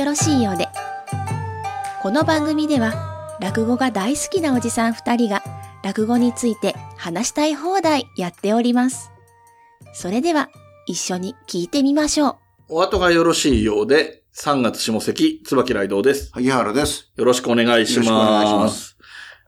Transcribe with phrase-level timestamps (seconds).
[0.00, 0.66] よろしいようで
[2.00, 5.42] この番組では落語が大好きなおじさん2人が
[5.84, 9.12] 落語について話したい放題やっております
[9.92, 10.48] それでは
[10.86, 12.38] 一緒に聞いてみましょ
[12.70, 16.30] うお後がよろしいようで、3月下関、椿雷道です。
[16.32, 17.10] 萩原です。
[17.16, 18.08] よろしくお願いします。
[18.08, 18.96] よろしくお願いします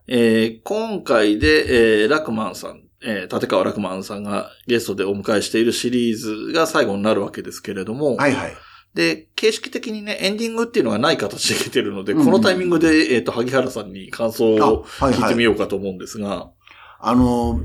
[0.07, 8.53] えー今回で、えーラクマンさん、えー立川ラクマンさんがゲストでお迎えしているシリーズが最後になるわけですけれども、はいはい。
[8.93, 16.51] で、形式的にね、エンディングっていうのがない形で来てるので、うんうんこのタイミングで、えっ、と、萩原さんに感想をあはいはい聞いてみようかと思うんですが、
[16.99, 17.61] あの、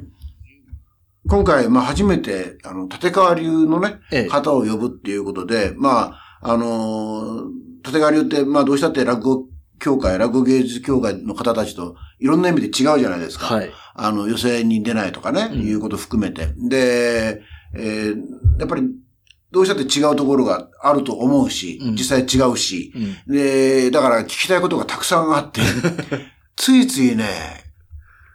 [1.28, 7.44] 今回、まあ初めて、あの、立川流のね、ええ方を呼ぶっていうことで、まあ、あの、
[7.84, 9.46] 立川流って、まあどうしたって落語
[9.78, 13.54] 協会、落語芸術協会の方たちといろんな意味で違うじゃないですか。
[13.54, 13.70] はい。
[13.94, 16.48] あの、予選に出ないとかね、うんいうこと含めて。
[16.56, 17.42] で、
[17.74, 18.16] えー
[18.58, 18.82] やっぱり、
[19.50, 25.60] どうしたって違うところがあると思うし、うん実際違うし、うんで、だから聞きたいことがたくさんあって、
[26.56, 27.24] ついついね、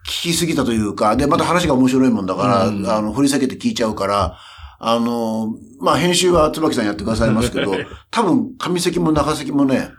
[0.05, 4.38] 聞きすぎたというか、で、また話が面白いもんだから、うんあの、掘り下げて聞いちゃうから、
[4.80, 7.73] あの、まあ、編集は椿さんやってくださいますけど、
[8.11, 9.92] 多分、上席も中席もね、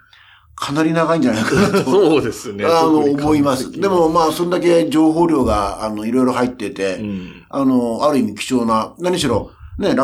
[0.56, 1.84] かなり長いんじゃないかなと。
[1.90, 2.64] そうですね。
[2.66, 3.72] あの、思います。
[3.72, 7.44] でも、まあ、そんだけ情報量が、あの、いろいろ入ってて、うん。
[7.48, 9.50] あの、ある意味貴重な、何しろ、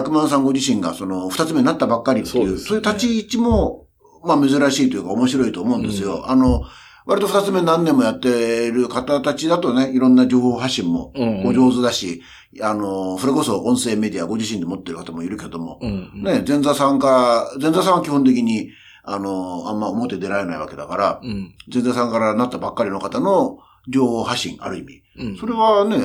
[0.02, 3.86] クマンさんご自身が、その、二つ目になったばっかりっていう、そうねそういう立ち位置も、
[4.24, 6.30] まあ、珍しいというか面白いと思うんですよ。
[6.30, 6.62] あの、
[7.06, 12.22] 割と二つ目何年もやっている方たちだとね、いろんな情報発信もうんお上手だし、
[12.62, 16.22] あの、それこそ音声メディアご自身で持ってる方もいるけども、うん。
[16.22, 18.70] ね、前座さんか、前座さんは基本的に、
[19.02, 21.54] あの、あんま表出られないわけだから、うん。
[21.72, 23.58] 前座さんからなったばっかりの方の
[23.90, 25.02] 情報発信、ある意味。
[25.18, 25.36] うん。
[25.36, 26.00] それはね、え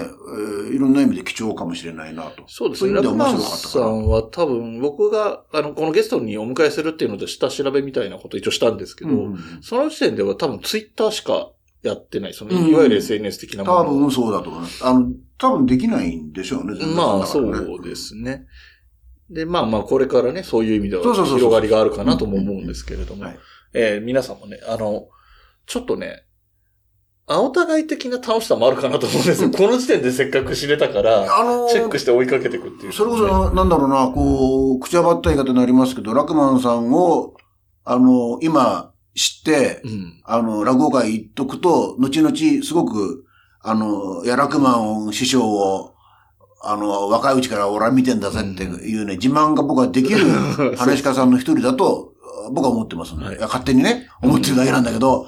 [0.72, 2.44] ーいろんな意味で貴重かもしれないなと。
[2.48, 2.94] そうですね。
[2.94, 3.86] ラクマン面白かったかな。
[3.86, 11.52] さんは多分僕が、あの、このゲストにお迎えするっていうので下調べみたいなこと一応したんですけど、うんその時点では多分ツイッターしか
[11.84, 12.34] やってない。
[12.34, 13.78] その、うんいわゆる SNS 的なもの。
[13.82, 14.86] 多分そうだと思います。
[14.86, 15.08] あの、
[15.38, 18.48] 多分できないんでしょうね、全然まあ、そうですね。
[19.30, 23.40] で、まあまあ、これからね、そういう意味では広がりがあるかなとも思うんですけれどもはい、
[23.74, 25.08] えー皆さんもね、あの、
[25.66, 26.25] ちょっとね、
[27.28, 29.50] あお互い的な楽しさもあるかなと思うんですよ。
[29.50, 37.34] この時点でせっかく知れたから、あのチェックして追いかけていくっていう、それこそな、なんだろうな、こう、口はばったい方になりますけど、ラクマンさんを、
[37.84, 40.22] あの、今、知って、うん。
[40.24, 43.26] あの、落語会行っとくと、後々、すごく、
[43.62, 45.96] あの、いや、ラクマン師匠を、
[46.62, 50.26] あの、若いうちから俺は見てんだぜっていうね、自慢が僕はできる
[50.78, 52.14] 話し家さんの一人だと、
[52.52, 55.28] 僕は思ってますんで、はい勝手にね、思ってるだけなんだけど、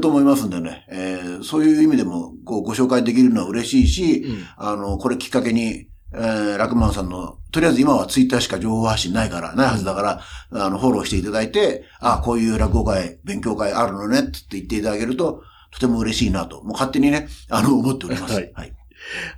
[0.00, 10.20] と思いますんでね、えーそういう意味でもごご紹介できるのは嬉しいし、うんあの、これきっかけに、えー、ラクマンさんの、とりあえず今はツイッターしか情報発信ないから、ないはずだから、
[10.66, 15.42] あの、フォローしていただいて、あ、こういう落語会、勉強会あるのねって言っていただけると、
[15.72, 18.34] とても嬉しいなと、もう勝手にね、あの、思っております。
[18.34, 18.72] はいはい。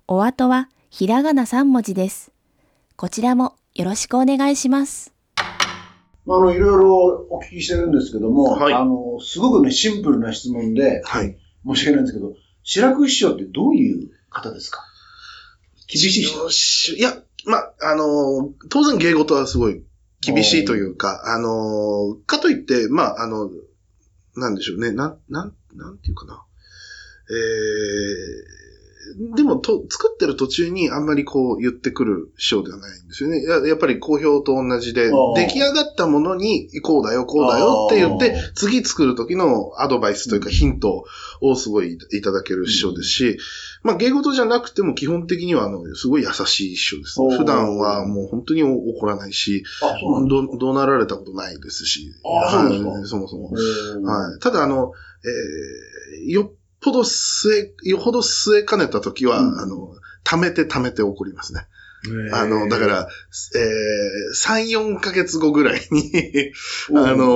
[0.08, 2.32] おあとはひらがな3文字です。
[2.96, 5.14] こちらもよろしくお願いします。
[6.26, 11.38] まあ、あの、いろいろお聞きしてるんですけども、はいあの、すごくね、シンプルな質問で、はい。
[11.64, 12.34] 申し訳ないんですけど、
[12.64, 14.82] 白く師匠ってどういう方ですか？
[15.88, 16.24] 厳しい。
[16.24, 17.00] 人い。
[17.00, 17.16] や、
[17.46, 19.82] まあ、あのー当然芸事はすごい
[20.20, 23.50] 厳しいというか、あのーかといって、まあ、あの、
[24.36, 26.42] なんでしょうね、なん、なん、なんていうかな。
[27.30, 27.36] えー、
[29.34, 33.42] でもと、作ってる途中にあんまりこう言ってくる師匠ではないんですよね。
[33.42, 41.04] ややっぱり好評と同じで出来上がったものに、こうだよ、こうだよって言って次作る時のアドバイスというかヒント
[41.40, 43.38] をすごいいただける師匠ですし、
[43.82, 47.20] まあ芸事じゃなくても基本的にはあの、すごい優しい師匠です。
[47.20, 53.50] 普段はもう本当に怒らないし、あ、そうなられたことないですし、はいそもそも。
[53.50, 54.38] ははい。
[54.40, 54.92] ただあの、
[55.24, 59.58] えーよっぽど据え、よほど据えかねた時は、うん。
[59.58, 59.94] あの、
[60.24, 61.66] 溜めて溜めて怒りますね。
[62.32, 63.08] あの、だから、
[63.54, 66.10] えー、3、4ヶ月後ぐらいに、
[66.94, 67.26] あの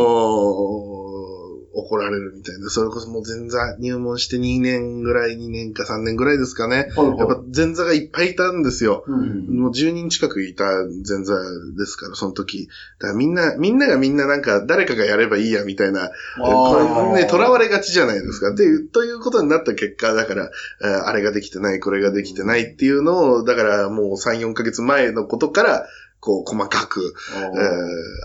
[1.41, 1.44] ー
[1.75, 2.71] 怒られるみたいな。
[2.71, 6.89] それこそもう前座入門して2年ぐらい、2年か3年ぐらいですかね。
[6.97, 9.05] はいはいやっぱ前座がいっぱいいたんですよ。
[9.07, 11.35] うんもう10人近くいた前座
[11.77, 12.69] ですから、その時。
[12.99, 18.53] だからみんな、みんながみんななんか誰かがやればいいやみたいな、これね、囚われがちじゃないですか。
[18.53, 20.51] っていう、ということになった結果、だから、
[20.83, 25.87] えーあれができてない、これができてないっていうのを、だからもう3、4ヶ月前のことから、
[26.21, 27.43] こう、細かく、えー、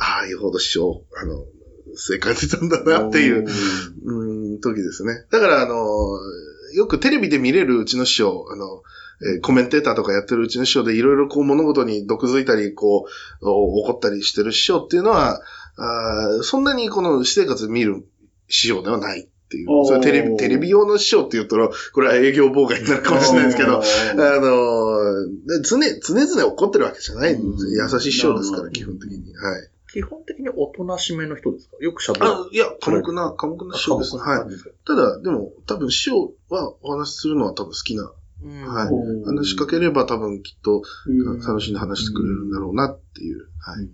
[0.02, 1.44] ああ、いうほど師匠、あの、
[1.96, 3.46] 正解出たんだなっていう、
[4.06, 5.26] うん、時ですね。
[5.32, 5.76] だから、あの、
[6.74, 8.84] よくテレビで見れるうちの師匠、あの、
[9.22, 13.06] えーコメンテーターとかやってるうちの師匠でいろいろこう物事に毒づいたり、こ
[13.42, 15.42] う、お怒ったりしてる師匠っていうのは、
[15.76, 18.06] あーそんなにこの私生活見る
[18.48, 19.86] 師匠ではないっていう。
[19.86, 29.36] それテレビ、テレビ用の師匠って言ったら、これは営業妨害になるかもしれないですけど、あの、で常、常々怒ってるわけじゃない優しい師匠ですから、基本的に。
[29.36, 29.70] はい。
[29.92, 31.78] 基本的におとなしめの人ですか？
[31.80, 32.26] よく喋る。
[32.28, 34.16] あ、いや、寡黙な、寡黙な師匠です。
[34.18, 34.40] はい。
[34.86, 38.04] ただ、でも、多分師匠はお話しするのは多分好きな。
[38.04, 38.12] は
[38.86, 43.50] い話しかければ多分きっとうん楽しんで話してくれるんだろうなっていう。
[43.60, 43.90] はい。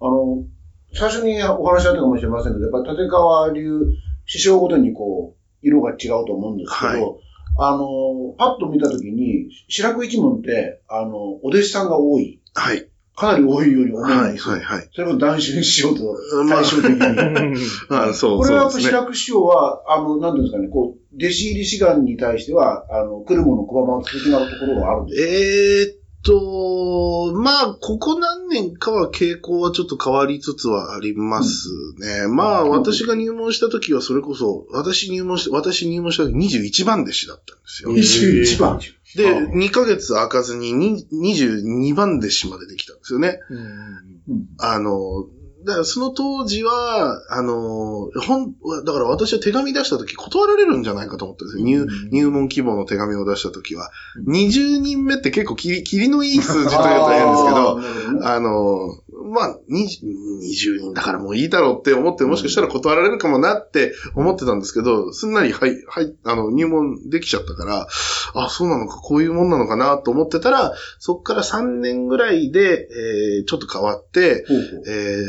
[0.00, 0.44] あの、
[0.92, 3.80] 最初にお話しあったかもしれませんけど、やっぱり立川流、
[4.26, 7.20] 師匠ごとにこう、色が違うと思うんですけど、はい
[7.56, 12.42] あの、パッと見たときに、白く一門って、あの、お弟子さんが多い。
[12.52, 12.88] はい。
[13.16, 14.32] かなり多いように思うんはい。
[14.32, 14.54] ですよ。
[14.54, 14.64] はい。
[14.64, 14.88] はい。
[14.92, 16.16] それこそ男子師匠と
[16.46, 17.56] まあ対照的に。
[17.90, 18.98] あそう、これはやっぱそうですね。
[18.98, 31.68] 白く師匠は、あの、なんていうんですかね、こう、弟子入り志願に対しては、あの、来るもの拒まず的なところがあるんですえーっと、まあ、ここ何年かは傾向はちょっと変わりつつはあります
[31.98, 32.26] ね。
[32.26, 37.92] まあ、うん私が入門した時はそれこそ、私入門して、私入門した時21番弟子だったんですよ。
[37.92, 38.80] 21番。
[39.14, 43.38] で、あ2ヶ月開かずにに22番弟子までできたんですよね。
[43.50, 45.26] うんあの、
[45.64, 51.64] だからその当時は、あの、本、だから私は手紙出した時断られるんじゃないかと思ったんですよ。
[51.64, 53.90] 入入門希望の手紙を出した時は。
[54.26, 67.86] 20人目って結構切り、切りのいい数字というと変ですけど、あの、まあ、20 20人だからもういいだろうって思って、もしかしたら断られるかもなって思ってたんですけど、すんなり、はい、はい、あの、入門できちゃったから、
[68.34, 74.82] あ、そうなのか、こういうもんなのかなと思ってたら、そっから3年ぐらいで、えーちょっと変わって、ほうほう。
[74.86, 75.22] え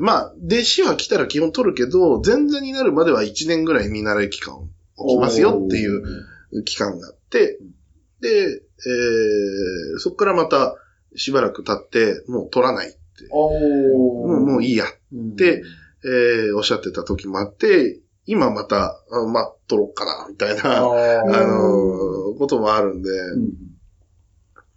[0.00, 7.58] ーまあ、弟子は来たら基本取るけど、前座になるまでは1年ぐらい見習い期間を置きますよっていう期間があって、
[8.20, 10.76] で、えーそこからまた
[11.16, 12.94] しばらく経って、もう取らない
[13.30, 15.36] もうもういいや、うん。
[15.36, 15.62] で
[16.04, 23.52] えーおっしゃってた時もあって、今また、あまあ、取ろうかな、みたいな、あのーこともあるんで、うん。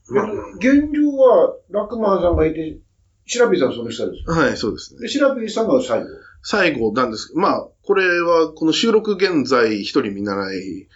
[0.10, 0.24] ま
[0.56, 2.78] 現状は、ラックマンさんがいて、
[3.26, 5.02] シラピーさんはその下ですあ、はい、そうですね。
[5.02, 6.08] で、シラピーさんが最後。
[6.44, 7.28] 最後なんです。
[7.28, 10.88] けど、まあ、これは、この収録現在一人見習い、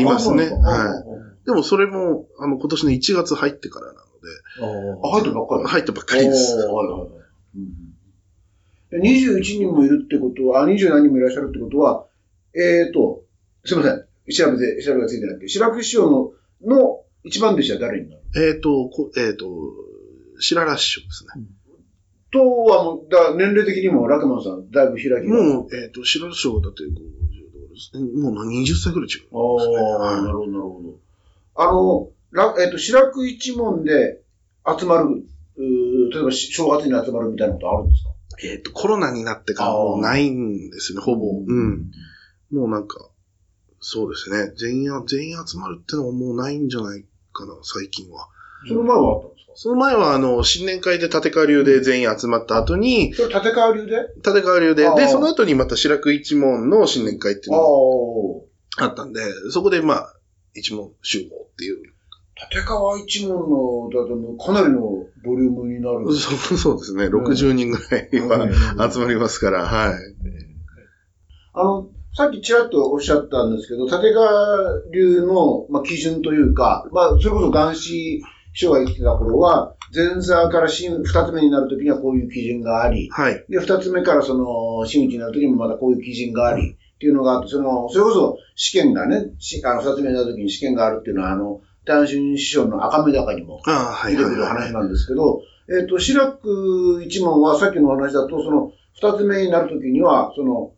[0.00, 0.48] いますね。
[0.48, 1.04] は
[1.42, 1.46] い。
[1.46, 4.00] でもそれも、あの、今年の1月入ってからな
[4.60, 6.56] のあ、入ったばっかりで、入ったばっかりです。
[6.56, 7.08] はいはいはい
[7.56, 7.90] うん
[8.90, 12.06] で21人もいるってことは、あ、20何人もいらっしゃるってことは、
[12.54, 13.22] えーと、
[13.64, 14.04] すいません。
[14.32, 16.32] 調べて、調べがついてなくて、白く師匠の、
[16.66, 19.46] の一番弟子は誰になるえっ、と、こえっ、と、
[20.40, 21.44] 白良師匠ですね。
[22.32, 25.42] とはもう、だ年齢的にもラクマンさん、だいぶ開きが。
[25.42, 28.22] もう、えっ、と、白良師匠だって50ですね。
[28.22, 29.28] もう20歳ぐらい違う。
[29.32, 30.98] ああ、なるほど、なるほど。
[31.54, 34.20] あの、らえっ、と、白く一門で
[34.78, 35.22] 集まる、
[36.12, 38.10] 例えばし正月に集まるみたいなことあるんですか？
[38.42, 41.26] えっ、と、コロナになってからもうないんですよね、ほぼ。
[41.46, 41.90] うん。
[42.50, 43.08] もうなんか、
[43.80, 44.52] そうですね。
[44.56, 48.28] 全員、全員集まるってのはもうないんじゃないかな、最近は。
[48.68, 49.52] その前はあったんですか？
[49.56, 53.96] その前は、あの、新年会で立川流で全員集まった後に、それ立川流で？
[54.16, 58.42] 立川流で、で、その後にまた白く一門の新年会っていうあの
[58.78, 58.80] あ。
[58.80, 59.20] があったんで、
[59.50, 60.14] そこでまあ、
[60.54, 61.82] 一門集合っていう。
[62.52, 66.14] 立川一門の、だってもうかなりのボリュームになる。
[66.14, 67.06] そ うそうですね。
[67.06, 68.08] 60人ぐらい
[68.76, 69.94] は集まりますから、はい。
[71.52, 83.44] あの、さっきちらっとおっしゃったんですけど、立川流の、まあ、基準というか、まあ、それこそ男子師匠が生きてた頃は、前座から新二つ目になるときにはこういう基準があり、はい。
[83.48, 93.60] で、二つ目からその、真打ちになるときにもまたこういう基準があり、っていうのがあって、その、それこそ試験がね、しあの、二つ目になるときに試験があるっていうのは、あの、男子師匠の赤目高にも
[94.06, 94.44] 出てくる。
[94.44, 100.72] 話なんですけど、えっ、と、志らく一門はさっきのお話だと、その、二つ目になるときには、その、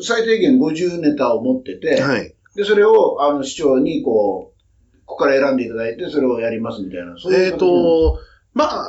[0.00, 2.34] 最低限50ネタを持ってて、はい。
[2.54, 7.16] で、それを、あの、市長に、こう、ここから選んでいただいて、それをやりますみたいな。
[7.18, 8.18] そういうえっ、形と、
[8.54, 8.86] まあ、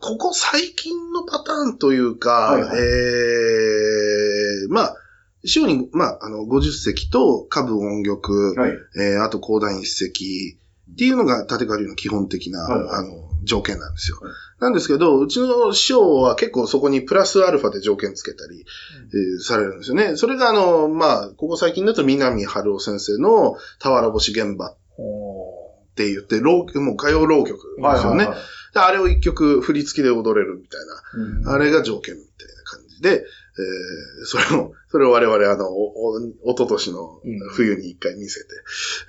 [0.00, 4.96] ここ最近のパターンというか、はいはいえー、まあ、
[5.44, 8.72] 週に、まあ、あの、50席と株音玉、はい。
[8.98, 10.58] えー、あと講談一席
[10.92, 14.18] っていうのが立川流の基本的な、はいはいあの、条件なんですよ。
[14.20, 18.64] はいなんですけど、うちの師匠は結構そこにプラスアルファで条件つけたり、
[19.12, 20.16] えーされるんですよね。
[20.16, 24.76] それがあの、まあ、ここ最近だと南春夫先生の俵星現場っ
[25.94, 28.26] て言って、浪もう歌謡浪曲ですよね。
[28.26, 28.36] はい
[28.76, 31.52] であれを一曲振り付きで踊れるみたいな。
[31.52, 33.24] あれが条件みたいな感じで、
[33.58, 36.20] えーそれを、それを我々あの、お、お、
[36.50, 37.20] おととしの
[37.52, 38.46] 冬に一回見せて、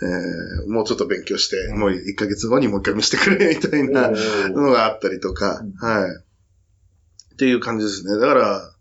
[0.01, 4.11] えーもうちょっと勉強して、もう一ヶ月後にもう一回見せてくれ、みたいな
[4.49, 7.33] のがあったりとか、はい。
[7.33, 8.19] っていう感じですね。
[8.19, 8.73] だから、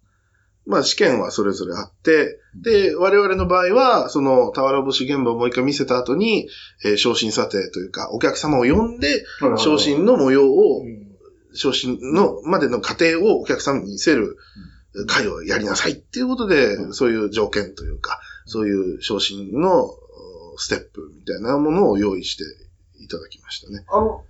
[0.66, 6.48] まあ試験はそれぞれあって、で、我々の場合は、その、俵星現場をもう一回見せた後に、
[6.84, 10.82] えー昇進査定というか、お客様を呼んで、はい昇進の模様を、
[11.52, 14.36] 昇進のまでの過程をお客様に見せる
[15.04, 22.44] 会をやりなさいっていうことで、そういう条件というか、そういう昇進のおステップみたいなものを用意して
[23.02, 23.84] いただきましたね。
[23.88, 24.24] あの、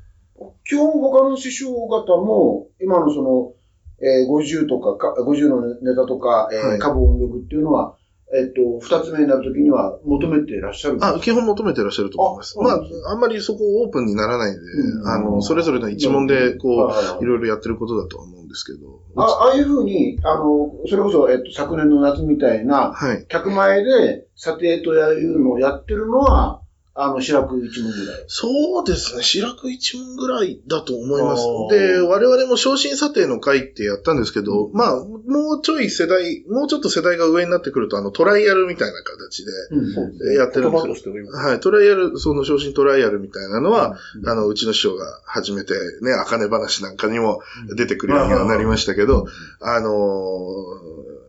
[0.65, 3.53] 基本他の師匠方も、今のその、
[3.99, 6.79] えー、50とかか、50のネタとか、えーはい。
[6.79, 7.96] 株音楽っていうのは、
[8.35, 12.59] えっと、二つ目になるときには求めていらっしゃるあ、基本求めてらっしゃると思います。
[12.59, 19.01] まあそうなんですあ、あんまりそこオープンにならないで、うんあの、それぞれの一問で、こう、いろいろやってることだとは思うんですけど。
[19.15, 23.25] あああいうふうに、あの、それこそ、えっと、昨年の夏みたいな、はい。
[23.29, 26.63] 客前で査定というのをやってるのは、
[26.99, 28.25] あの、白く一問ぐらい。
[28.27, 29.23] そうですね。
[29.23, 31.45] 白く一問ぐらいだと思います。
[31.71, 40.35] で、我々も昇進査定の会ってやったんですけど、まあ、もうちょい世代、もうちょっと世代が上になってくると、あの、トライアルみたいな形で、うん。
[40.35, 40.81] やってるんですよ。
[40.81, 44.29] 言葉としてはい、トライアル、その昇進トライアルみたいなのは、うん。
[44.29, 47.43] あの、うちの師匠が初めてね、あかね話なんかにも
[47.77, 49.27] 出てくるようにはなりましたけど、
[49.61, 51.26] あのー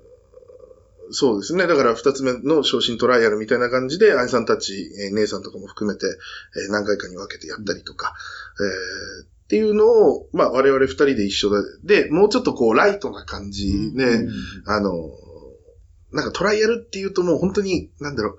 [1.11, 1.67] そうですね。
[1.67, 8.13] だから二つ目の昇進トライアルみたいな感じで、兄さんたち、えー姉さんとかも含めて、えー何回かに分けてやったりとか、
[8.59, 11.49] えーっていうのを、まあ我々二人で一緒
[11.83, 14.27] で、で、もうちょっとこうライトな感じで、
[14.65, 18.37] あのーなんかトライアルっていうともう本当に、なんだろう、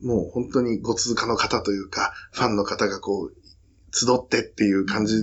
[0.00, 3.34] えーもう本当にご通過の方というか、ファンの方がこう、
[3.94, 5.22] 集ってっていう感じ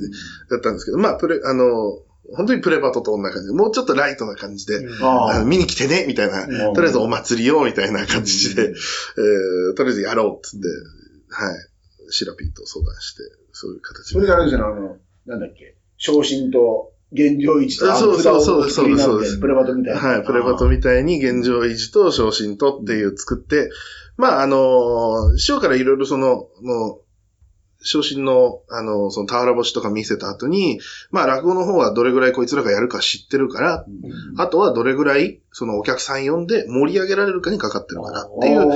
[0.49, 1.97] だったんですけど、まあ、プレ、あの、
[2.35, 6.73] 本当にプレバトと同じ感じで、もうちょっとライトな感じで、ああの見に来てね、みたいな、うん。
[6.73, 8.73] とりあえずお祭りを、みたいな感じで、うん。
[8.73, 10.67] えーとりあえずやろう、つって、
[11.29, 11.55] はい、
[12.09, 19.21] シラピーと相談して、そういう形それであれですよね、あの、なんだっけ、昇進と現状維持と、うそうそうそうですあのそう。
[19.21, 19.99] ですプレバトみたいな。
[19.99, 23.69] はい、プレバトみたいに現状維持と昇進とっていう作って、
[24.17, 27.01] まあ、あの、師匠からいろいろその、もう、
[27.81, 30.79] 昇進の、あの、その俵星とか見せた後に、
[31.11, 33.85] まあ、落語の方はどれぐらいこいつらがやるか知ってるから、
[34.37, 38.67] あとはどれぐらい、そのお客さん呼んで盛り上げられるかにかかってるからっていう、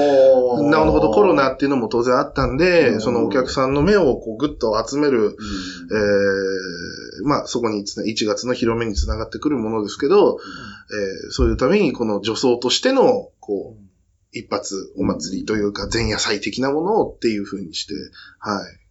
[0.61, 3.01] うなるほど、コロナっていうのも当然あったんで、うん。
[3.01, 5.35] そのお客さんの目をこうぐっと集める、
[5.91, 10.39] えーまあそこにつな、1月の広めにつながってくるものですけど、
[11.25, 13.83] えーそういうためにこの女装としての、こう、
[14.31, 17.93] 一発お祭りというか前夜祭的なものをっていう風にして、
[18.39, 18.82] はい。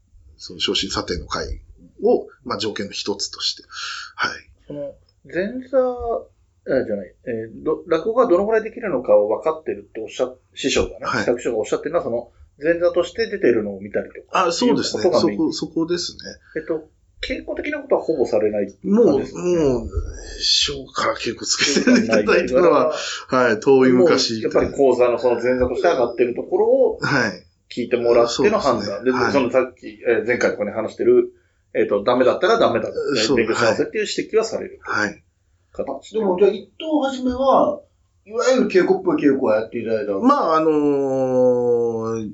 [0.42, 1.60] その昇進査定の会
[2.02, 3.62] を、まあ条件の一つとして、
[4.16, 4.30] はい。
[4.66, 4.94] その、
[5.24, 5.78] 前座、
[6.64, 12.30] あじゃない、えーど落語がどのぐらいできるのかを分かってるっておっしゃっ、師匠がね、はい作師匠がおっしゃってるのは、その、
[12.62, 14.46] 前座として出てるのを見たりとか。
[14.46, 15.02] あ、そうですね。
[15.02, 16.18] そこ、そこですね。
[16.56, 16.88] えっと、
[17.22, 18.76] 稽古的なことはほぼされない。
[18.82, 19.42] もう、もう、ですね
[20.40, 22.92] 師匠から結構つけていただいたのは、
[23.28, 24.42] はい、遠い昔。
[24.42, 27.46] やっぱり講座のその前座として上がってるところをはい。
[27.74, 29.04] 聞いてもらっての判断。
[29.04, 31.32] でねはいそのさっき、えー前回ここに話してる、
[31.74, 35.24] えっ、と、ダメだったらダメだ、ねそう勉強し直せっていう指摘はされるはい。
[35.72, 36.10] 形。
[36.10, 37.80] でも、じゃあ一等はじめは、
[38.24, 40.12] いわゆる稽古っぽい稽古をやっていただいた。
[40.12, 42.30] まあ、あのー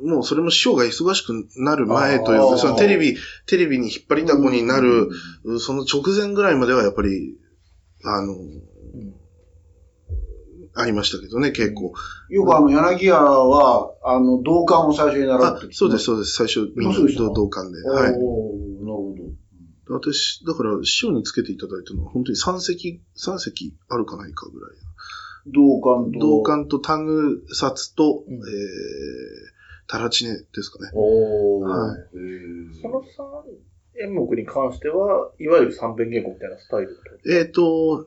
[0.00, 5.08] もうそれも師匠が忙しくなる前というか、そのテレビ、テレビに引っ張りだこになる、
[5.58, 7.36] その直前ぐらいまではやっぱり、
[8.04, 8.36] あのー
[10.80, 11.92] ありましたけどね、結構。
[12.28, 15.74] よくあの、柳家は、あの、同感を最初に習あってきて。
[15.74, 16.34] そうです、そうです。
[16.34, 17.82] 最初、みんな同同感で。
[17.82, 18.12] はい。
[18.12, 19.14] なるほ
[19.88, 19.98] ど。
[19.98, 24.70] 私、だから、師匠につけていただいたのは、本当に3席、三席あるかないかぐらい。
[25.46, 26.18] 同感と。
[26.18, 28.40] 同感とタグ札と、うんえー、
[29.88, 30.90] タラチネですかね。
[30.94, 31.66] おー。
[31.66, 31.98] はい
[32.80, 33.04] その3
[34.00, 36.96] 演目に関しては、いわゆる三弁稽古みたいなスタイル
[37.28, 38.06] えっ、と、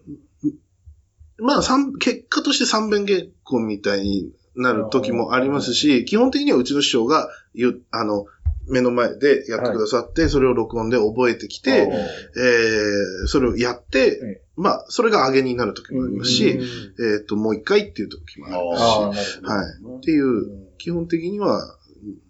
[1.42, 8.26] まあ、三結果として三弁稽古みたいになる時もありますし、基本的にはうちの師匠が言う、あの、
[8.68, 16.60] 目の前でやってくださって、それを録音で覚えてきて、えー、それをやって、えまあ、それが上げになる時もありますし、
[17.00, 18.70] えっ、と、もう一回っていう時もあり
[19.10, 19.42] ますし。
[19.42, 19.98] はい。
[19.98, 21.78] っていう、基本的には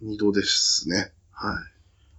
[0.02, 1.12] 二度ですね。
[1.32, 1.56] はい。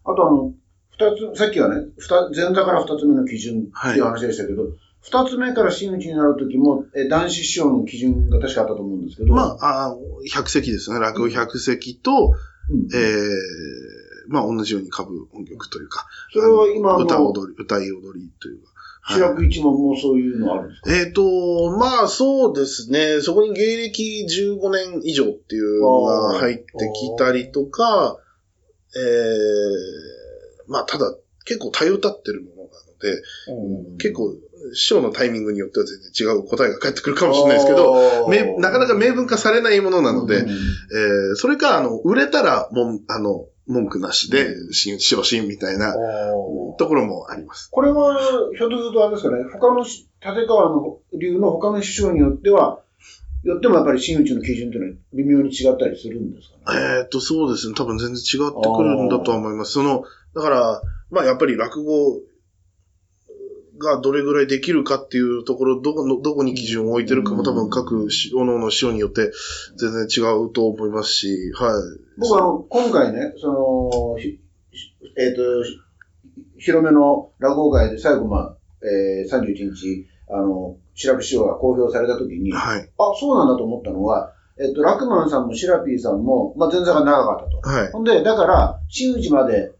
[0.04, 0.52] あとあの、
[0.90, 4.64] 二つ、さっきはね、二前座から二つ目の基準っていう話でしたけど、
[5.02, 9.96] 二、つ目から真打ちになるときも、え男子師匠の基準が確かあったと思うんですけど、まあ、あ
[10.32, 11.00] 100席ですね。
[11.00, 12.34] 落語100席と、
[12.70, 18.66] うんえー、まあ、同じように歌舞音曲というか、それは今の歌踊り、歌い踊りというか。
[18.66, 18.72] はい
[19.04, 20.96] 白く一門もそういうのあるんですか？
[20.96, 23.20] えっ、と、まあそうですね。
[23.20, 28.16] そこに芸歴15年以上っていうのが入ってきたりとか、
[28.94, 32.68] えー、まあただ結構多様立ってるものなの
[33.00, 33.22] で、
[33.90, 34.36] うん結構
[34.74, 38.28] 師匠のタイミングによっては全然違う答えが返ってくるかもしれないですけど、
[38.58, 45.94] なかなか明文化されないものなので、うんえーそれか、あの、売れたら、もん、あの、文句なしで、し昇進みたいな
[46.78, 47.68] ところもあります。
[47.70, 48.18] これは、
[48.56, 52.80] ひょっとするとあれですかね、他のし、立川の流の他の師匠によっては、
[53.44, 56.98] よってもやっぱり真打ちの基準というのは微妙に違ったりするんですかね？
[57.00, 57.74] えっと、そうですね。
[57.74, 59.72] 多分全然違ってくるんだとは思います。
[59.72, 60.04] その、
[60.34, 62.20] だから、まあやっぱり落語
[63.82, 69.32] がどれぐらいできるかっていうところ、どこの、どこに基準を置いてるかも多分各し、おのおの師匠によって
[69.76, 71.72] 全然違うと思いますし、はい。
[72.18, 74.16] 僕は今回ね、その、
[75.18, 75.78] えっ、と、ひ
[76.58, 82.90] 広めの落語会で最後、まあ、えー、31日、あの、白く師匠が公表されたときに、あ、はい。
[83.18, 87.68] そうなんだと思ったのは、えっ、と、ラクマンさんもシラピーさんも、まあ、前座が長かったと。
[87.68, 87.92] はい。
[87.92, 89.72] ほんで、だから、真打ちまで、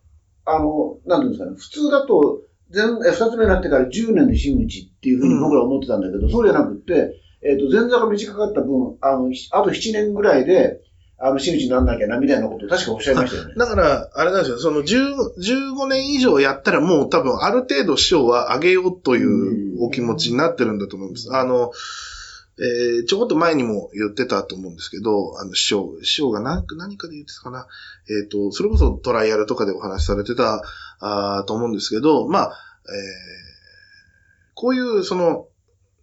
[0.44, 2.40] あの、なんていうんですかね、普通だと、
[2.72, 10.80] 前、え二つ目になってから10年で真打ちっていうふうに僕ら思ってたんだけど、そうじゃなくって、えっ、と、前座が短かった分、あの、ひあと7年ぐらいで、
[11.18, 13.54] あの、真打ちになんなきゃな、みたいなことを確かおっしゃいましたよね。
[13.56, 14.58] だから、あれなんですよ。
[14.58, 21.32] その10 15年以上やったらもう多分ある程度師匠は上げようというお気持ちになってるんだと思うんです。
[21.32, 21.72] あの、
[22.58, 27.66] えーちょこっと前にも言ってたと思うんですけど、あの、師匠、師匠が何か何かで言ってたかな。
[28.08, 30.62] えっ、と、それこそトライアルとかでお話しされてた、
[31.02, 32.52] あーと思うんですけど、まあ、
[32.88, 33.52] えー
[34.54, 35.48] こういう、その、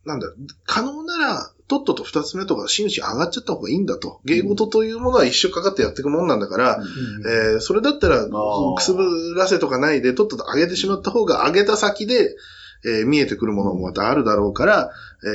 [0.06, 0.28] なんだ、
[0.66, 4.20] 可能なら、とっとと二つ目とか真打ち上がっちゃった方がいいんだと。
[4.26, 6.80] 芸事というものは一生かかってやっていくもんなんだから、
[7.54, 12.36] えーそれだったら、ーくすぶらせとかないで、とっとと上げてしまった方が、上げた先で、
[12.84, 14.90] えー見えてくるものもまたあるだろうから、
[15.24, 15.30] えー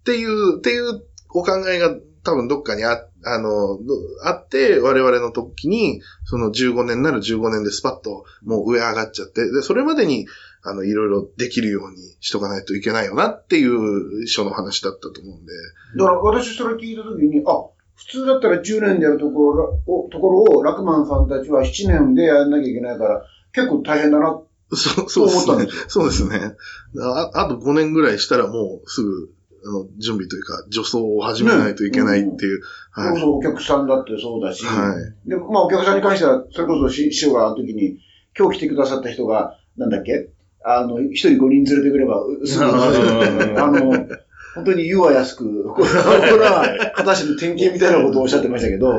[0.00, 3.78] っていう、っていうお考えが多分どっかにあ、あの、ど
[4.24, 10.26] あって、我々の時に、その15年なる15年でスパッともう上上がっちゃって、で、それまでに、
[10.62, 15.52] あの、いろいろできるようにしとかないといけないよなっていう書の話だったと思うんで。
[15.98, 24.40] だから私それ聞いたときに、あ、普通だったら10年でやるところを、ところを、ラクマンさんたちは7年でやんなきゃいけないから、結構大変だな。
[24.74, 25.84] そう、そうですねそう思ったんですよ。
[25.88, 26.56] そうですね。
[27.00, 29.30] ああと5年ぐらいしたらもうすぐ、
[29.98, 32.60] 準備というか、助走を始めないといけないっていう。
[32.90, 33.08] はい。
[33.08, 34.94] それこそお客さんだってそうだし、は
[35.26, 35.28] い。
[35.28, 37.98] で、まあお客さんに関しては、それこそ師師匠があの時に、
[38.38, 40.30] 今日来てくださった人が、なんだっけ？
[40.64, 42.72] あの、一人5人連れてくれば、うすぐ、うん
[43.58, 44.06] あの、
[44.54, 48.92] 本当に言うは安く、これは、果たしての典型みたいなことをおっしゃってましたけど、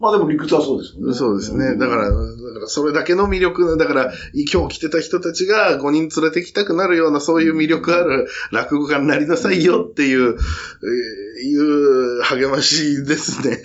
[0.00, 1.14] まあでも理屈はそうですよね。
[1.14, 1.76] そうですね。
[1.76, 13.58] だから、だからそれだけの魅力、だから、今日来てた人たちが5人連れてきたくなるような、そういう魅力ある落語家になりなさいよっていう、えーいう励ましですね。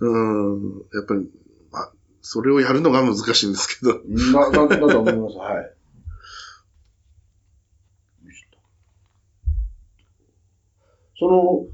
[0.00, 0.18] う
[0.56, 0.72] ん。
[0.92, 1.28] やっぱり、
[1.70, 4.00] まあ、それをやるのが難しいんですけど。
[4.32, 5.36] だ、だ、だと思います。
[5.36, 5.74] はい。
[11.18, 11.66] その、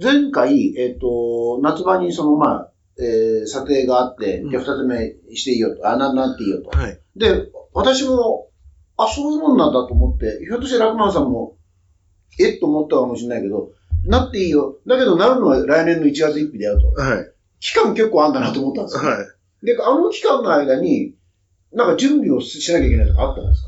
[0.00, 2.69] 前回、えっ、と、夏場にその、まあ、
[3.00, 6.70] えー、査定があって、うんじゃあ二つ目していいよと、あ、な、なっていいよと。
[6.76, 7.00] はい。
[7.16, 8.48] で、私も、
[8.96, 11.56] あ、そういうもんなんだと思って、ひょっとしてラクマンさんも、
[12.38, 13.70] えっと思ったかもしれないけど、
[14.06, 14.76] なっていいよ。
[14.86, 16.88] だけど、なるのは来年の1月1日だよと。
[17.00, 17.32] はい。
[17.60, 19.02] 期間結構あんだなと思ったんですよ。
[19.10, 19.16] は
[19.62, 19.66] い。
[19.66, 21.14] で、あの期間の間に、
[21.72, 23.62] なんか準備をしなきゃいけないとかあったんです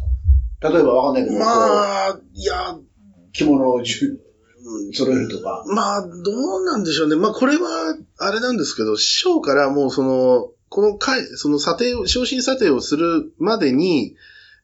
[0.61, 0.68] か？
[0.71, 1.45] 例えばわかんないけど、ま
[2.09, 2.77] あ、いや、
[3.33, 3.83] 着物を
[4.62, 5.64] じゅ揃えるとか。
[5.66, 7.16] まあ、どうなんでしょうね。
[7.16, 14.16] まあ、これは、あれなんですけど、師匠からもうその、この回、その査定を、昇進査定をするまでに、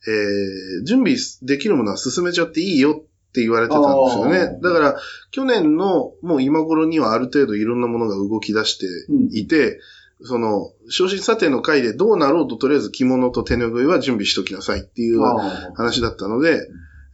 [0.06, 4.62] えー、準備できるものは進めちゃっていいよって言われてたんですよあねー。
[4.62, 4.96] だから、
[5.32, 8.86] 去年のもう今頃にはある程度いろんなものが動き出して
[9.32, 9.80] いて、
[10.22, 16.68] その、昇進査定の回でどうなろうととりあえず着物と手拭いは準備しときなさいっていうあ話だったので、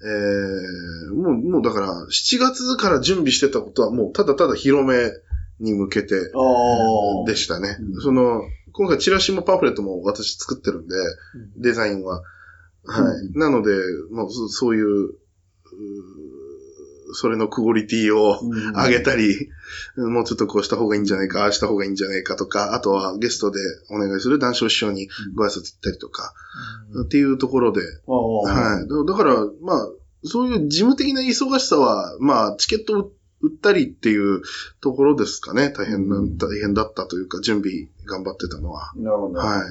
[0.05, 5.11] えー、もう、もうだから、7月から準備してたことはもうただただ広め
[5.61, 6.15] に向けて。
[7.27, 7.79] でしたね。
[7.81, 10.95] うんその、今回チラシもパンフレットも私作ってるんで、
[11.57, 12.23] デザインは。
[12.85, 13.27] はい。
[13.27, 13.73] うんなので、
[14.11, 15.15] もうそそういう、
[17.13, 19.49] それのクオリティをうん上げたり、
[19.97, 26.35] もうちょっとこうした方がいいんじゃないか、ああした方がいいんじゃないかとか、あとはゲストでお願いする談笑師匠にご挨拶行ったりとか、
[27.05, 28.89] っていうところで、ああはい。
[28.89, 29.89] だだから、まあ、
[30.25, 34.43] そういう事務的な忙しさは、まあ、チケットを売ったりっていう
[34.81, 35.71] ところですかね。
[35.71, 38.93] 大変な、うん大変だったというか、準備頑張ってたのは。
[38.97, 39.39] なるほど。
[39.39, 39.63] は